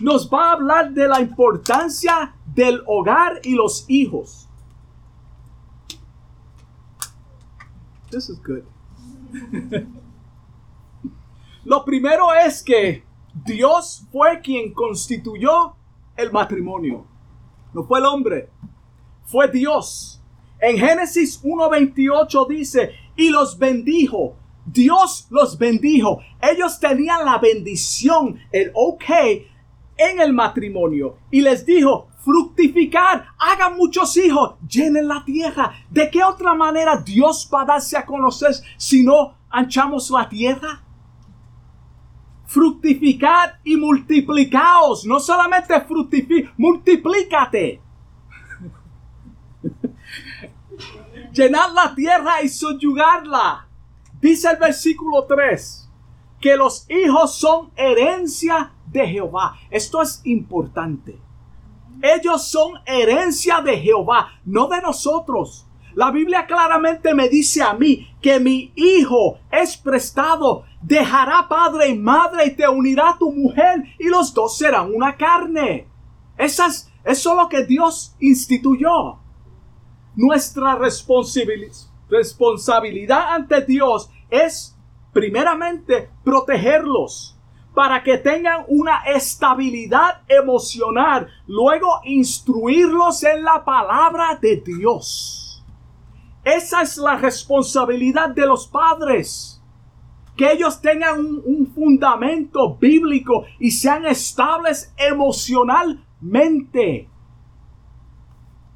Nos 0.00 0.28
va 0.28 0.48
a 0.48 0.52
hablar 0.52 0.90
de 0.92 1.06
la 1.06 1.20
importancia 1.20 2.34
del 2.46 2.82
hogar 2.86 3.40
y 3.44 3.54
los 3.54 3.84
hijos. 3.88 4.49
This 8.10 8.28
is 8.28 8.40
good. 8.42 8.64
Lo 11.64 11.84
primero 11.84 12.32
es 12.34 12.62
que 12.62 13.04
Dios 13.44 14.04
fue 14.10 14.40
quien 14.40 14.72
constituyó 14.72 15.76
el 16.16 16.32
matrimonio. 16.32 17.06
No 17.72 17.84
fue 17.84 18.00
el 18.00 18.06
hombre, 18.06 18.50
fue 19.24 19.48
Dios. 19.48 20.20
En 20.60 20.76
Génesis 20.76 21.42
1.28 21.42 22.48
dice, 22.48 22.90
y 23.16 23.30
los 23.30 23.58
bendijo. 23.58 24.36
Dios 24.66 25.26
los 25.30 25.56
bendijo. 25.56 26.20
Ellos 26.40 26.78
tenían 26.80 27.24
la 27.24 27.38
bendición, 27.38 28.38
el 28.52 28.70
ok, 28.74 29.04
en 29.96 30.20
el 30.20 30.32
matrimonio. 30.32 31.16
Y 31.30 31.40
les 31.40 31.64
dijo, 31.64 32.08
fructificar, 32.24 33.26
hagan 33.38 33.76
muchos 33.76 34.16
hijos, 34.16 34.54
llenen 34.68 35.08
la 35.08 35.24
tierra. 35.24 35.72
¿De 35.88 36.10
qué 36.10 36.22
otra 36.22 36.54
manera 36.54 36.96
Dios 36.96 37.48
va 37.52 37.62
a 37.62 37.66
darse 37.66 37.96
a 37.96 38.04
conocer 38.04 38.54
si 38.76 39.02
no 39.02 39.34
anchamos 39.48 40.10
la 40.10 40.28
tierra? 40.28 40.82
Fructificad 42.46 43.54
y 43.64 43.76
multiplicaos. 43.76 45.06
No 45.06 45.20
solamente 45.20 45.80
fructificar, 45.82 46.52
multiplícate. 46.56 47.80
Llenad 51.32 51.72
la 51.72 51.94
tierra 51.94 52.42
y 52.42 52.48
subyugarla. 52.48 53.68
Dice 54.20 54.50
el 54.50 54.56
versículo 54.58 55.24
3 55.24 55.88
que 56.40 56.56
los 56.56 56.90
hijos 56.90 57.34
son 57.38 57.70
herencia 57.76 58.72
de 58.86 59.06
Jehová. 59.06 59.56
Esto 59.70 60.02
es 60.02 60.20
importante. 60.24 61.29
Ellos 62.02 62.48
son 62.48 62.74
herencia 62.86 63.60
de 63.60 63.78
Jehová, 63.78 64.40
no 64.44 64.68
de 64.68 64.80
nosotros. 64.80 65.66
La 65.94 66.10
Biblia 66.10 66.46
claramente 66.46 67.14
me 67.14 67.28
dice 67.28 67.62
a 67.62 67.74
mí 67.74 68.08
que 68.22 68.38
mi 68.38 68.72
hijo 68.76 69.38
es 69.50 69.76
prestado, 69.76 70.64
dejará 70.80 71.48
padre 71.48 71.88
y 71.88 71.98
madre 71.98 72.46
y 72.46 72.52
te 72.52 72.68
unirá 72.68 73.16
tu 73.18 73.32
mujer 73.32 73.82
y 73.98 74.08
los 74.08 74.32
dos 74.32 74.56
serán 74.56 74.94
una 74.94 75.16
carne. 75.16 75.88
Eso 76.38 76.64
es 77.04 77.24
lo 77.24 77.48
que 77.48 77.64
Dios 77.64 78.14
instituyó. 78.20 79.18
Nuestra 80.14 80.76
responsabilidad 80.76 83.34
ante 83.34 83.62
Dios 83.62 84.10
es 84.30 84.76
primeramente 85.12 86.08
protegerlos 86.24 87.36
para 87.74 88.02
que 88.02 88.16
tengan 88.18 88.64
una 88.68 89.04
estabilidad 89.04 90.22
emocional, 90.28 91.28
luego 91.46 92.00
instruirlos 92.04 93.22
en 93.22 93.44
la 93.44 93.64
palabra 93.64 94.36
de 94.40 94.56
Dios. 94.56 95.64
Esa 96.44 96.82
es 96.82 96.96
la 96.96 97.16
responsabilidad 97.16 98.30
de 98.30 98.46
los 98.46 98.66
padres. 98.66 99.62
Que 100.36 100.52
ellos 100.52 100.80
tengan 100.80 101.20
un, 101.20 101.70
fundamento 101.74 102.76
bíblico 102.76 103.44
y 103.58 103.70
sean 103.70 104.06
estables 104.06 104.92
emocionalmente. 104.96 107.08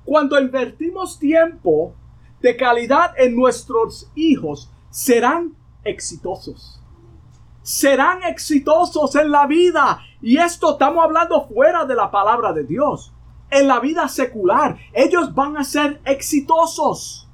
Cuando 0.05 0.39
invertimos 0.39 1.19
tiempo 1.19 1.95
de 2.41 2.55
calidad 2.57 3.19
en 3.19 3.35
nuestros 3.35 4.11
hijos, 4.15 4.71
serán 4.91 5.57
exitosos 5.85 6.84
serán 7.65 8.23
exitosos 8.23 9.17
en 9.17 9.31
la 9.31 9.47
vida. 9.47 10.01
Y 10.21 10.37
esto 10.37 10.73
estamos 10.73 11.03
hablando 11.03 11.49
fuera 11.49 11.85
de 11.85 11.95
la 11.97 12.11
palabra 12.11 12.53
de 12.53 12.63
Dios. 12.63 13.13
En 13.51 13.67
la 13.67 13.81
vida 13.81 14.07
secular, 14.07 14.77
ellos 14.93 15.35
van 15.35 15.57
a 15.57 15.65
ser 15.65 16.01
exitosos. 16.05 17.29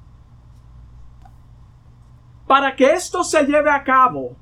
Para 2.47 2.75
que 2.75 2.93
esto 2.93 3.23
se 3.23 3.43
lleve 3.43 3.69
a 3.69 3.83
cabo, 3.83 4.35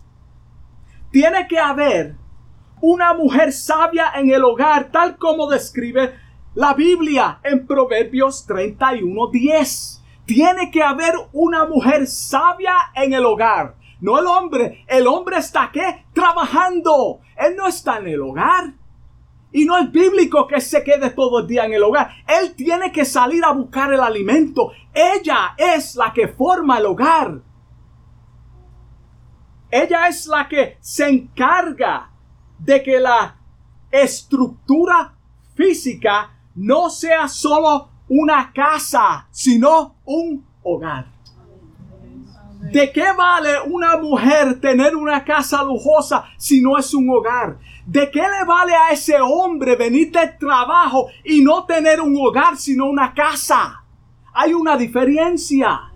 tiene 1.12 1.47
que 1.47 1.60
haber 1.60 2.15
una 2.82 3.13
mujer 3.13 3.52
sabia 3.52 4.12
en 4.15 4.30
el 4.30 4.43
hogar, 4.43 4.91
tal 4.91 5.17
como 5.17 5.49
describe 5.49 6.13
la 6.54 6.73
Biblia 6.73 7.39
en 7.43 7.65
Proverbios 7.65 8.45
31:10. 8.47 10.04
Tiene 10.25 10.69
que 10.69 10.84
haber 10.84 11.15
una 11.34 11.65
mujer 11.65 12.06
sabia 12.06 12.73
en 12.93 13.13
el 13.13 13.25
hogar 13.25 13.78
no 14.01 14.19
el 14.19 14.27
hombre. 14.27 14.85
El 14.88 15.07
hombre 15.07 15.38
está 15.38 15.69
qué? 15.71 16.05
Trabajando. 16.13 17.19
Él 17.35 17.55
no 17.55 17.67
está 17.67 17.97
en 17.97 18.07
el 18.07 18.21
hogar. 18.21 18.73
Y 19.51 19.65
no 19.65 19.77
es 19.77 19.91
bíblico 19.91 20.47
que 20.47 20.62
se 20.62 20.83
quede 20.83 21.09
todo 21.09 21.39
el 21.39 21.47
día 21.47 21.65
en 21.65 21.73
el 21.73 21.83
hogar. 21.83 22.12
Él 22.27 22.53
tiene 22.55 22.91
que 22.91 23.03
salir 23.03 23.43
a 23.43 23.51
buscar 23.51 23.91
el 23.91 23.99
alimento. 23.99 24.71
Ella 24.93 25.55
es 25.57 25.95
la 25.95 26.13
que 26.13 26.27
forma 26.27 26.77
el 26.77 26.85
hogar. 26.85 27.41
Ella 29.71 30.07
es 30.07 30.27
la 30.27 30.47
que 30.47 30.77
se 30.81 31.09
encarga 31.09 32.12
de 32.59 32.83
que 32.83 32.99
la 32.99 33.38
estructura 33.91 35.15
física 35.55 36.31
no 36.55 36.89
sea 36.89 37.27
solo 37.27 37.89
una 38.07 38.51
casa, 38.53 39.27
sino 39.31 39.95
un 40.05 40.45
hogar. 40.63 41.18
¿De 42.59 42.91
qué 42.91 43.05
vale 43.17 43.61
una 43.67 43.95
mujer 43.95 44.59
tener 44.59 44.93
una 44.93 45.23
casa 45.23 45.63
lujosa 45.63 46.25
si 46.37 46.59
no 46.61 46.77
es 46.77 46.93
un 46.93 47.09
hogar? 47.09 47.57
¿De 47.85 48.11
qué 48.11 48.19
le 48.19 48.45
vale 48.45 48.73
a 48.75 48.89
ese 48.91 49.15
hombre 49.21 49.77
venir 49.77 50.11
de 50.11 50.27
trabajo 50.37 51.07
y 51.23 51.41
no 51.41 51.63
tener 51.63 52.01
un 52.01 52.13
hogar 52.19 52.57
sino 52.57 52.87
una 52.87 53.13
casa? 53.13 53.85
Hay 54.33 54.53
una 54.53 54.75
diferencia. 54.75 55.89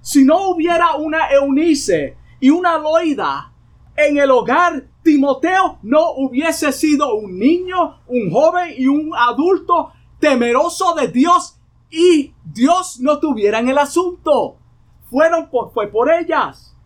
Si 0.00 0.24
no 0.24 0.48
hubiera 0.48 0.96
una 0.96 1.30
Eunice 1.30 2.18
y 2.40 2.50
una 2.50 2.76
Loida 2.76 3.52
en 3.96 4.18
el 4.18 4.32
hogar, 4.32 4.84
Timoteo 5.04 5.78
no 5.84 6.10
hubiese 6.16 6.72
sido 6.72 7.14
un 7.14 7.38
niño, 7.38 8.00
un 8.08 8.32
joven 8.32 8.74
y 8.76 8.88
un 8.88 9.12
adulto 9.16 9.92
temeroso 10.18 10.92
de 10.94 11.06
Dios 11.06 11.56
y 11.88 12.34
Dios 12.44 12.98
no 12.98 13.20
tuviera 13.20 13.60
en 13.60 13.68
el 13.68 13.78
asunto 13.78 14.58
fueron 15.14 15.48
por, 15.48 15.72
fue 15.72 15.86
por 15.86 16.10
ellas. 16.10 16.76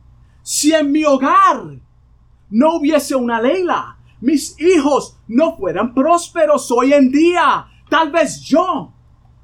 Si 0.42 0.74
en 0.74 0.92
mi 0.92 1.02
hogar 1.02 1.78
no 2.50 2.76
hubiese 2.76 3.14
una 3.14 3.40
Leila, 3.40 3.96
mis 4.20 4.54
hijos 4.60 5.18
no 5.26 5.56
fueran 5.56 5.94
prósperos 5.94 6.70
hoy 6.70 6.92
en 6.92 7.10
día, 7.10 7.66
tal 7.88 8.10
vez 8.10 8.42
yo. 8.42 8.92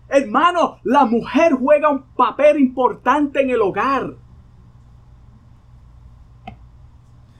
Hermano, 0.06 0.80
la 0.82 1.06
mujer 1.06 1.54
juega 1.54 1.88
un 1.88 2.02
papel 2.14 2.60
importante 2.60 3.40
en 3.40 3.48
el 3.48 3.62
hogar. 3.62 4.16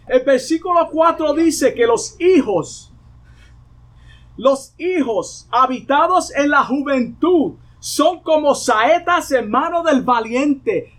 El 0.07 0.25
versículo 0.25 0.89
4 0.91 1.35
dice 1.35 1.75
que 1.75 1.87
los 1.87 2.19
hijos, 2.23 2.91
los 4.39 4.75
hijos 4.79 5.47
habitados 5.53 6.35
en 6.35 6.49
la 6.49 6.65
juventud, 6.65 7.57
son 7.81 8.21
como 8.21 8.55
saetas 8.55 9.31
en 9.33 9.51
mano 9.51 9.83
del 9.83 10.01
valiente, 10.01 10.95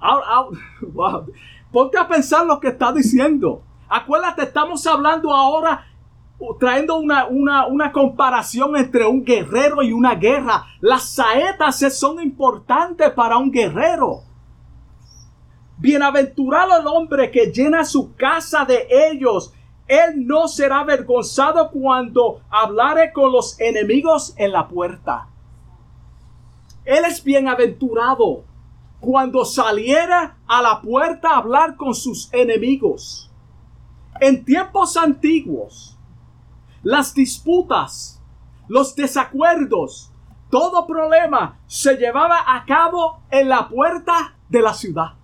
Ponte 1.72 1.98
a 1.98 2.08
pensar 2.08 2.46
lo 2.46 2.60
que 2.60 2.68
está 2.68 2.92
diciendo. 2.92 3.62
Acuérdate, 3.88 4.42
estamos 4.42 4.86
hablando 4.86 5.32
ahora, 5.34 5.86
trayendo 6.58 6.98
una, 6.98 7.26
una 7.66 7.92
comparación 7.92 8.76
entre 8.76 9.06
un 9.06 9.24
guerrero 9.24 9.82
y 9.82 9.92
una 9.92 10.14
guerra. 10.14 10.66
Las 10.80 11.14
saetas 11.14 11.78
son 11.98 12.20
importantes 12.20 13.10
para 13.10 13.36
un 13.36 13.50
guerrero. 13.50 14.22
Bienaventurado 15.78 16.80
el 16.80 16.86
hombre 16.86 17.30
que 17.30 17.52
llena 17.52 17.84
su 17.84 18.14
casa 18.14 18.64
de 18.64 18.86
ellos. 18.90 19.52
Él 19.86 20.26
no 20.26 20.48
será 20.48 20.80
avergonzado 20.80 21.70
cuando 21.70 22.42
hablare 22.50 23.12
con 23.12 23.32
los 23.32 23.58
enemigos 23.60 24.34
en 24.36 24.52
la 24.52 24.68
puerta. 24.68 25.28
Él 26.84 27.04
es 27.06 27.22
bienaventurado 27.22 28.47
cuando 29.00 29.44
saliera 29.44 30.38
a 30.46 30.62
la 30.62 30.80
puerta 30.80 31.30
a 31.30 31.38
hablar 31.38 31.76
con 31.76 31.94
sus 31.94 32.32
enemigos. 32.32 33.30
En 34.20 34.44
tiempos 34.44 34.96
antiguos, 34.96 35.96
las 36.82 37.14
disputas, 37.14 38.20
los 38.66 38.94
desacuerdos, 38.96 40.12
todo 40.50 40.86
problema 40.86 41.60
se 41.66 41.96
llevaba 41.96 42.38
a 42.46 42.64
cabo 42.64 43.20
en 43.30 43.48
la 43.48 43.68
puerta 43.68 44.34
de 44.48 44.62
la 44.62 44.74
ciudad. 44.74 45.14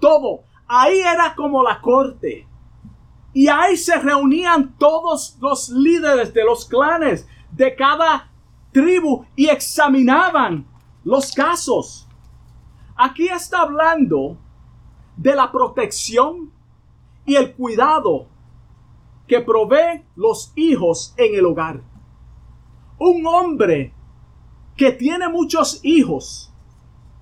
Todo. 0.00 0.44
ahí 0.66 1.00
era 1.00 1.34
como 1.34 1.62
la 1.62 1.80
corte. 1.80 2.46
Y 3.34 3.48
ahí 3.48 3.76
se 3.76 3.98
reunían 3.98 4.76
todos 4.78 5.36
los 5.40 5.68
líderes 5.68 6.32
de 6.34 6.44
los 6.44 6.66
clanes 6.66 7.26
de 7.50 7.74
cada 7.74 8.30
tribu 8.72 9.24
y 9.36 9.48
examinaban 9.48 10.66
los 11.04 11.32
casos. 11.32 12.08
Aquí 13.04 13.26
está 13.26 13.62
hablando 13.62 14.36
de 15.16 15.34
la 15.34 15.50
protección 15.50 16.52
y 17.26 17.34
el 17.34 17.52
cuidado 17.52 18.28
que 19.26 19.40
provee 19.40 20.04
los 20.14 20.52
hijos 20.54 21.12
en 21.16 21.34
el 21.34 21.46
hogar. 21.46 21.82
Un 23.00 23.26
hombre 23.26 23.92
que 24.76 24.92
tiene 24.92 25.28
muchos 25.28 25.80
hijos 25.82 26.54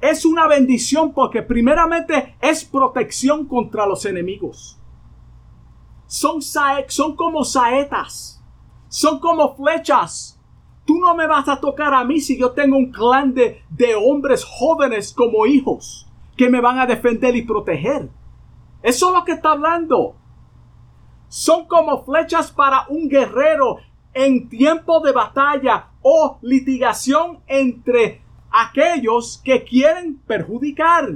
es 0.03 0.26
una 0.26 0.47
bendición 0.47 1.14
porque 1.14 1.41
primeramente 1.41 2.37
es 2.43 2.62
protección 2.62 3.47
contra 3.47 3.87
los 3.87 4.05
enemigos. 4.05 4.78
Son, 6.07 6.43
son 6.43 7.16
como 7.16 7.43
saetas, 7.43 8.45
son 8.91 9.18
como 9.18 9.57
flechas. 9.57 10.39
Tú 10.85 10.99
no 10.99 11.14
me 11.14 11.26
vas 11.26 11.49
a 11.49 11.61
tocar 11.61 11.95
a 11.95 12.05
mí 12.05 12.20
si 12.20 12.39
yo 12.39 12.51
tengo 12.51 12.76
un 12.76 12.91
clan 12.91 13.35
de, 13.35 13.62
de 13.70 13.95
hombres 13.95 14.45
jóvenes 14.45 15.12
como 15.12 15.47
hijos 15.47 16.09
que 16.37 16.49
me 16.49 16.61
van 16.61 16.78
a 16.78 16.87
defender 16.87 17.37
y 17.37 17.43
proteger. 17.43 18.09
Eso 18.83 19.09
es 19.09 19.14
lo 19.14 19.24
que 19.24 19.33
está 19.33 19.53
hablando. 19.53 20.16
Son 21.28 21.66
como 21.66 22.03
flechas 22.03 22.51
para 22.51 22.87
un 22.89 23.09
guerrero 23.09 23.78
en 24.12 24.49
tiempo 24.49 25.01
de 25.01 25.12
batalla 25.12 25.89
o 26.03 26.39
litigación 26.43 27.41
entre 27.47 28.22
aquellos 28.51 29.41
que 29.45 29.62
quieren 29.62 30.16
perjudicar. 30.26 31.11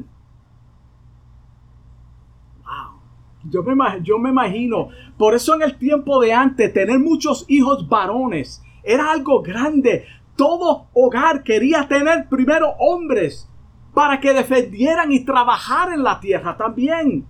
Wow. 2.62 3.00
Yo 3.44 3.62
me, 3.62 4.02
yo 4.02 4.18
me 4.18 4.30
imagino, 4.30 4.88
por 5.18 5.34
eso 5.34 5.54
en 5.54 5.62
el 5.62 5.76
tiempo 5.76 6.20
de 6.20 6.32
antes, 6.32 6.72
tener 6.72 6.98
muchos 6.98 7.44
hijos 7.48 7.88
varones 7.88 8.62
era 8.84 9.10
algo 9.10 9.42
grande. 9.42 10.06
Todo 10.36 10.88
hogar 10.92 11.42
quería 11.42 11.88
tener 11.88 12.28
primero 12.28 12.74
hombres 12.78 13.48
para 13.94 14.20
que 14.20 14.32
defendieran 14.32 15.12
y 15.12 15.24
trabajaran 15.24 15.94
en 15.94 16.04
la 16.04 16.20
tierra 16.20 16.56
también. 16.56 17.26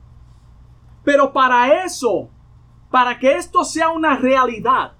Pero 1.04 1.32
para 1.32 1.84
eso, 1.84 2.30
para 2.90 3.18
que 3.18 3.36
esto 3.36 3.64
sea 3.64 3.90
una 3.90 4.16
realidad, 4.16 4.92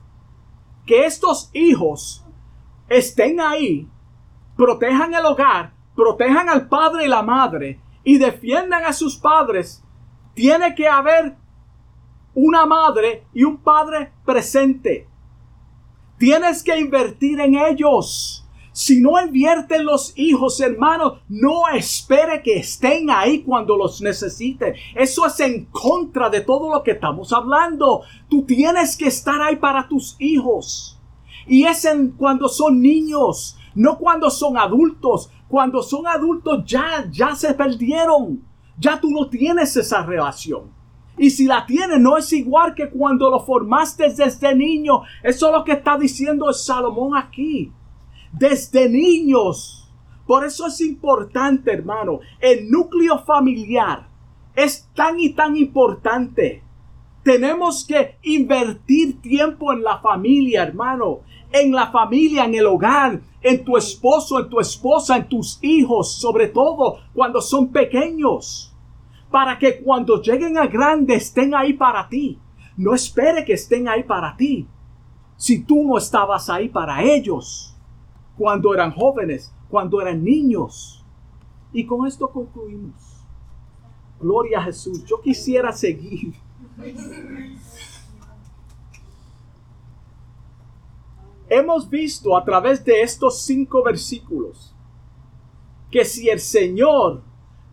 que 0.87 1.07
estos 1.07 1.51
hijos 1.55 2.25
estén 2.89 3.41
ahí, 3.41 3.89
protejan 4.57 5.15
el 5.15 5.25
hogar, 5.25 5.73
protejan 5.97 6.49
al 6.49 6.69
padre 6.69 7.07
y 7.07 7.09
la 7.09 7.23
madre 7.23 7.81
y 8.05 8.19
defiendan 8.19 8.85
a 8.85 8.93
sus 8.93 9.17
padres, 9.17 9.83
tiene 10.35 10.75
que 10.75 10.87
haber 10.87 11.37
una 12.35 12.67
madre 12.67 13.27
y 13.33 13.45
un 13.45 13.57
padre 13.59 14.13
presente. 14.25 15.09
Tienes 16.25 16.63
que 16.63 16.81
invertir 16.81 17.39
en 17.39 17.55
ellos. 17.55 18.47
Si 18.73 18.99
no 18.99 19.21
invierten 19.21 19.85
los 19.85 20.15
hijos, 20.17 20.59
hermanos, 20.59 21.19
no 21.29 21.69
espere 21.69 22.43
que 22.43 22.57
estén 22.57 23.11
ahí 23.11 23.43
cuando 23.43 23.77
los 23.77 24.01
necesite. 24.01 24.75
Eso 24.95 25.27
es 25.27 25.39
en 25.41 25.67
contra 25.67 26.31
de 26.31 26.41
todo 26.41 26.73
lo 26.73 26.83
que 26.83 26.93
estamos 26.93 27.31
hablando. 27.31 28.05
Tú 28.31 28.43
tienes 28.43 28.97
que 28.97 29.09
estar 29.09 29.43
ahí 29.43 29.57
para 29.57 29.87
tus 29.87 30.17
hijos. 30.19 30.99
Y 31.47 31.65
es 31.65 31.85
en 31.85 32.13
cuando 32.13 32.49
son 32.49 32.81
niños, 32.81 33.59
no 33.75 33.99
cuando 33.99 34.31
son 34.31 34.57
adultos. 34.57 35.29
Cuando 35.47 35.83
son 35.83 36.07
adultos 36.07 36.65
ya, 36.65 37.07
ya 37.13 37.35
se 37.37 37.53
perdieron. 37.53 38.43
Ya 38.79 38.99
tú 38.99 39.11
no 39.11 39.29
tienes 39.29 39.77
esa 39.77 40.07
relación. 40.07 40.74
Y 41.17 41.31
si 41.31 41.47
la 41.47 41.65
tienes, 41.65 42.01
no 42.01 42.17
es 42.17 42.33
igual 42.33 42.75
que 42.75 42.91
cuando 42.91 43.31
lo 43.31 43.41
formaste 43.41 44.13
desde 44.13 44.55
niño. 44.55 45.03
Eso 45.23 45.47
es 45.47 45.53
lo 45.53 45.65
que 45.65 45.73
está 45.73 45.97
diciendo 45.97 46.53
Salomón 46.53 47.17
aquí 47.17 47.73
desde 48.33 48.89
niños. 48.89 49.89
Por 50.27 50.45
eso 50.45 50.67
es 50.67 50.81
importante, 50.81 51.73
hermano, 51.73 52.21
el 52.41 52.71
núcleo 52.71 53.19
familiar 53.25 54.09
es 54.55 54.89
tan 54.95 55.21
y 55.21 55.31
tan 55.31 55.57
importante. 55.57 56.63
Tenemos 57.23 57.87
que 57.87 58.17
invertir 58.23 59.21
tiempo 59.21 59.73
en 59.73 59.83
la 59.83 59.99
familia, 59.99 60.63
hermano, 60.63 61.21
en 61.53 61.73
la 61.73 61.91
familia, 61.91 62.45
en 62.45 62.55
el 62.55 62.67
hogar, 62.67 63.21
en 63.43 63.65
tu 63.65 63.77
esposo, 63.77 64.41
en 64.41 64.49
tu 64.49 64.61
esposa, 64.61 65.17
en 65.17 65.29
tus 65.29 65.59
hijos, 65.63 66.15
sobre 66.15 66.49
todo 66.49 66.99
cuando 67.15 67.41
son 67.41 67.69
pequeños, 67.69 68.74
para 69.35 69.59
que 69.59 69.83
cuando 69.83 70.23
lleguen 70.23 70.57
a 70.59 70.69
grandes 70.69 71.25
estén 71.25 71.57
ahí 71.57 71.73
para 71.73 72.09
ti. 72.09 72.39
No 72.77 72.95
espere 72.95 73.45
que 73.45 73.55
estén 73.55 73.89
ahí 73.89 74.05
para 74.05 74.37
ti, 74.37 74.69
si 75.37 75.65
tú 75.65 75.83
no 75.83 75.99
estabas 75.99 76.49
ahí 76.49 76.69
para 76.69 77.03
ellos 77.03 77.75
cuando 78.39 78.73
eran 78.73 78.93
jóvenes, 78.93 79.53
cuando 79.69 80.01
eran 80.01 80.23
niños. 80.23 81.05
Y 81.73 81.85
con 81.85 82.07
esto 82.07 82.29
concluimos. 82.29 82.95
Gloria 84.21 84.61
a 84.61 84.63
Jesús. 84.63 85.05
Yo 85.05 85.21
quisiera 85.21 85.73
seguir. 85.73 86.35
Hemos 91.49 91.91
visto 91.91 92.37
a 92.37 92.45
través 92.45 92.85
de 92.85 93.03
estos 93.03 93.43
cinco 93.43 93.83
versículos 93.83 94.73
que 95.91 96.05
si 96.05 96.29
el 96.29 96.39
Señor 96.39 97.25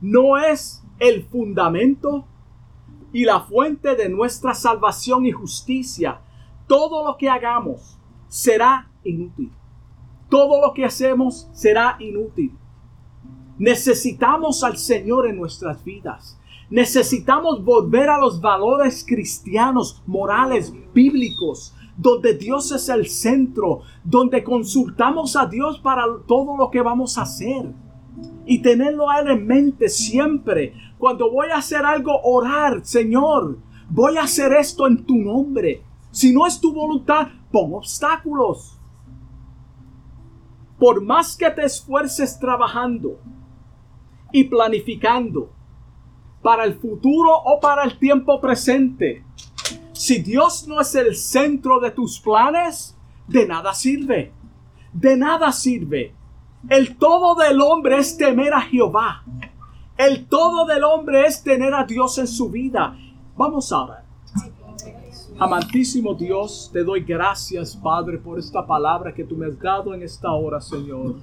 no 0.02 0.40
es 0.40 0.81
el 1.02 1.24
fundamento 1.24 2.26
y 3.12 3.26
la 3.26 3.42
fuente 3.42 3.98
de 3.98 4.08
nuestra 4.08 4.54
salvación 4.54 5.26
y 5.26 5.32
justicia, 5.32 6.22
todo 6.68 7.06
lo 7.06 7.18
que 7.18 7.30
hagamos 7.30 8.00
será 8.30 8.90
inútil 9.04 9.52
todo 10.32 10.62
lo 10.66 10.74
que 10.74 10.86
hacemos 10.86 11.50
será 11.52 11.98
inútil. 12.00 12.58
Necesitamos 13.60 14.64
al 14.64 14.78
Señor 14.78 15.28
en 15.28 15.36
nuestras 15.36 15.84
vidas. 15.84 16.40
Necesitamos 16.70 17.64
volver 17.64 18.10
a 18.10 18.18
los 18.18 18.40
valores 18.40 19.06
cristianos, 19.06 20.02
morales, 20.08 20.74
bíblicos, 20.94 21.76
donde 21.98 22.34
Dios 22.34 22.72
es 22.72 22.88
el 22.88 23.08
centro, 23.08 23.82
donde 24.06 24.42
consultamos 24.42 25.36
a 25.36 25.46
Dios 25.48 25.80
para 25.80 26.06
todo 26.26 26.56
lo 26.56 26.72
que 26.72 26.82
vamos 26.82 27.18
a 27.18 27.24
hacer. 27.24 27.74
Y 28.46 28.62
tenerlo 28.62 29.06
en 29.16 29.46
mente 29.46 29.90
siempre. 29.90 30.74
Cuando 30.98 31.32
voy 31.32 31.50
a 31.50 31.58
hacer 31.58 31.86
algo, 31.86 32.12
orar, 32.24 32.82
Señor, 32.84 33.60
voy 33.90 34.18
a 34.18 34.24
hacer 34.24 34.54
esto 34.54 34.88
en 34.88 35.06
tu 35.06 35.16
nombre. 35.16 35.84
Si 36.12 36.34
no 36.34 36.46
es 36.46 36.60
tu 36.60 36.74
voluntad, 36.74 37.28
pon 37.52 37.74
obstáculos 37.74 38.82
por 40.82 41.00
más 41.00 41.38
que 41.38 41.48
te 41.52 41.64
esfuerces 41.64 42.40
trabajando 42.40 43.20
y 44.32 44.46
planificando 44.46 45.52
para 46.42 46.64
el 46.64 46.74
futuro 46.74 47.30
o 47.36 47.60
para 47.60 47.84
el 47.84 48.00
tiempo 48.00 48.42
presente, 48.42 49.24
si 49.94 50.24
Dios 50.24 50.68
no 50.68 50.82
es 50.82 50.96
el 50.96 51.16
centro 51.16 51.80
de 51.80 51.92
tus 51.92 52.20
planes, 52.20 52.98
de 53.28 53.46
nada 53.46 53.76
sirve. 53.76 54.34
De 54.92 55.16
nada 55.16 55.52
sirve. 55.52 56.16
El 56.70 56.98
todo 56.98 57.36
del 57.36 57.60
hombre 57.60 57.98
es 57.98 58.18
temer 58.18 58.54
a 58.54 58.62
Jehová. 58.62 59.24
El 59.98 60.28
todo 60.28 60.66
del 60.66 60.84
hombre 60.84 61.26
es 61.26 61.44
tener 61.44 61.74
a 61.74 61.86
Dios 61.86 62.18
en 62.18 62.28
su 62.28 62.50
vida. 62.50 62.96
Vamos 63.36 63.72
ahora. 63.72 64.06
Amantísimo 65.40 66.14
Dios, 66.14 66.70
te 66.72 66.84
doy 66.84 67.02
gracias, 67.02 67.76
Padre, 67.76 68.20
por 68.20 68.38
esta 68.38 68.66
palabra 68.66 69.12
que 69.12 69.24
tú 69.24 69.36
me 69.36 69.48
has 69.48 69.60
dado 69.60 69.94
en 69.94 70.04
esta 70.04 70.32
hora, 70.32 70.62
Señor. 70.62 71.16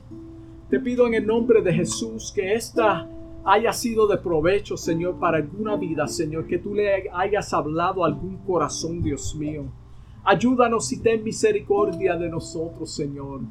Te 0.69 0.81
pido 0.81 1.07
en 1.07 1.15
el 1.15 1.27
nombre 1.27 1.63
de 1.63 1.73
Jesús 1.73 2.33
que 2.35 2.55
esta 2.55 3.09
haya 3.45 3.73
sido 3.73 4.09
de 4.09 4.19
provecho, 4.19 4.77
Señor, 4.77 5.21
para 5.21 5.39
alguna 5.39 5.77
vida, 5.77 6.09
Señor, 6.09 6.49
que 6.49 6.59
tú 6.59 6.75
le 6.75 7.09
hayas 7.13 7.55
hablado 7.55 8.05
a 8.05 8.09
algún 8.09 8.39
corazón, 8.39 9.01
Dios 9.01 9.37
mío. 9.37 9.67
Ayúdanos 10.25 10.93
y 10.93 11.01
ten 11.01 11.23
misericordia 11.23 12.17
de 12.17 12.29
nosotros, 12.29 12.93
Señor. 12.93 13.43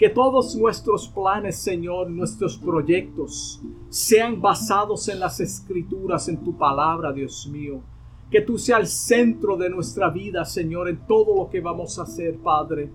Que 0.00 0.08
todos 0.08 0.56
nuestros 0.56 1.06
planes, 1.06 1.62
Señor, 1.62 2.10
nuestros 2.10 2.56
proyectos, 2.56 3.60
sean 3.88 4.40
basados 4.40 5.06
en 5.08 5.20
las 5.20 5.38
escrituras, 5.38 6.26
en 6.28 6.38
tu 6.42 6.56
palabra, 6.56 7.12
Dios 7.12 7.46
mío 7.46 7.80
que 8.30 8.40
tú 8.40 8.56
seas 8.56 8.80
el 8.80 8.86
centro 8.86 9.56
de 9.56 9.68
nuestra 9.68 10.08
vida, 10.08 10.44
Señor, 10.44 10.88
en 10.88 11.04
todo 11.06 11.36
lo 11.36 11.50
que 11.50 11.60
vamos 11.60 11.98
a 11.98 12.02
hacer, 12.02 12.38
Padre. 12.38 12.88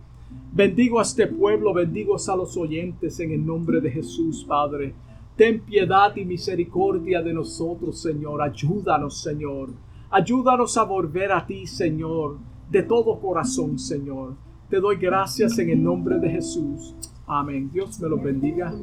Bendigo 0.54 1.00
a 1.00 1.02
este 1.02 1.28
pueblo, 1.28 1.74
bendigo 1.74 2.16
a 2.16 2.36
los 2.38 2.56
oyentes 2.56 3.20
en 3.20 3.32
el 3.32 3.46
nombre 3.46 3.82
de 3.82 3.92
Jesús, 3.92 4.46
Padre. 4.48 4.96
Ten 5.36 5.60
piedad 5.60 6.16
y 6.16 6.24
misericordia 6.24 7.22
de 7.22 7.34
nosotros, 7.34 8.00
Señor. 8.02 8.42
Ayúdanos, 8.42 9.22
Señor. 9.22 9.70
Ayúdanos 10.10 10.78
a 10.78 10.84
volver 10.84 11.34
a 11.34 11.46
ti, 11.46 11.68
Señor, 11.68 12.38
de 12.72 12.84
todo 12.84 13.20
corazón, 13.20 13.78
Señor. 13.78 14.45
Te 14.70 14.80
doy 14.80 14.98
gracias 14.98 15.60
en 15.60 15.70
el 15.70 15.84
nombre 15.84 16.18
de 16.18 16.30
Jesús. 16.30 16.96
Amén. 17.28 17.70
Dios 17.72 18.00
me 18.00 18.10
lo 18.10 18.18
bendiga. 18.18 18.74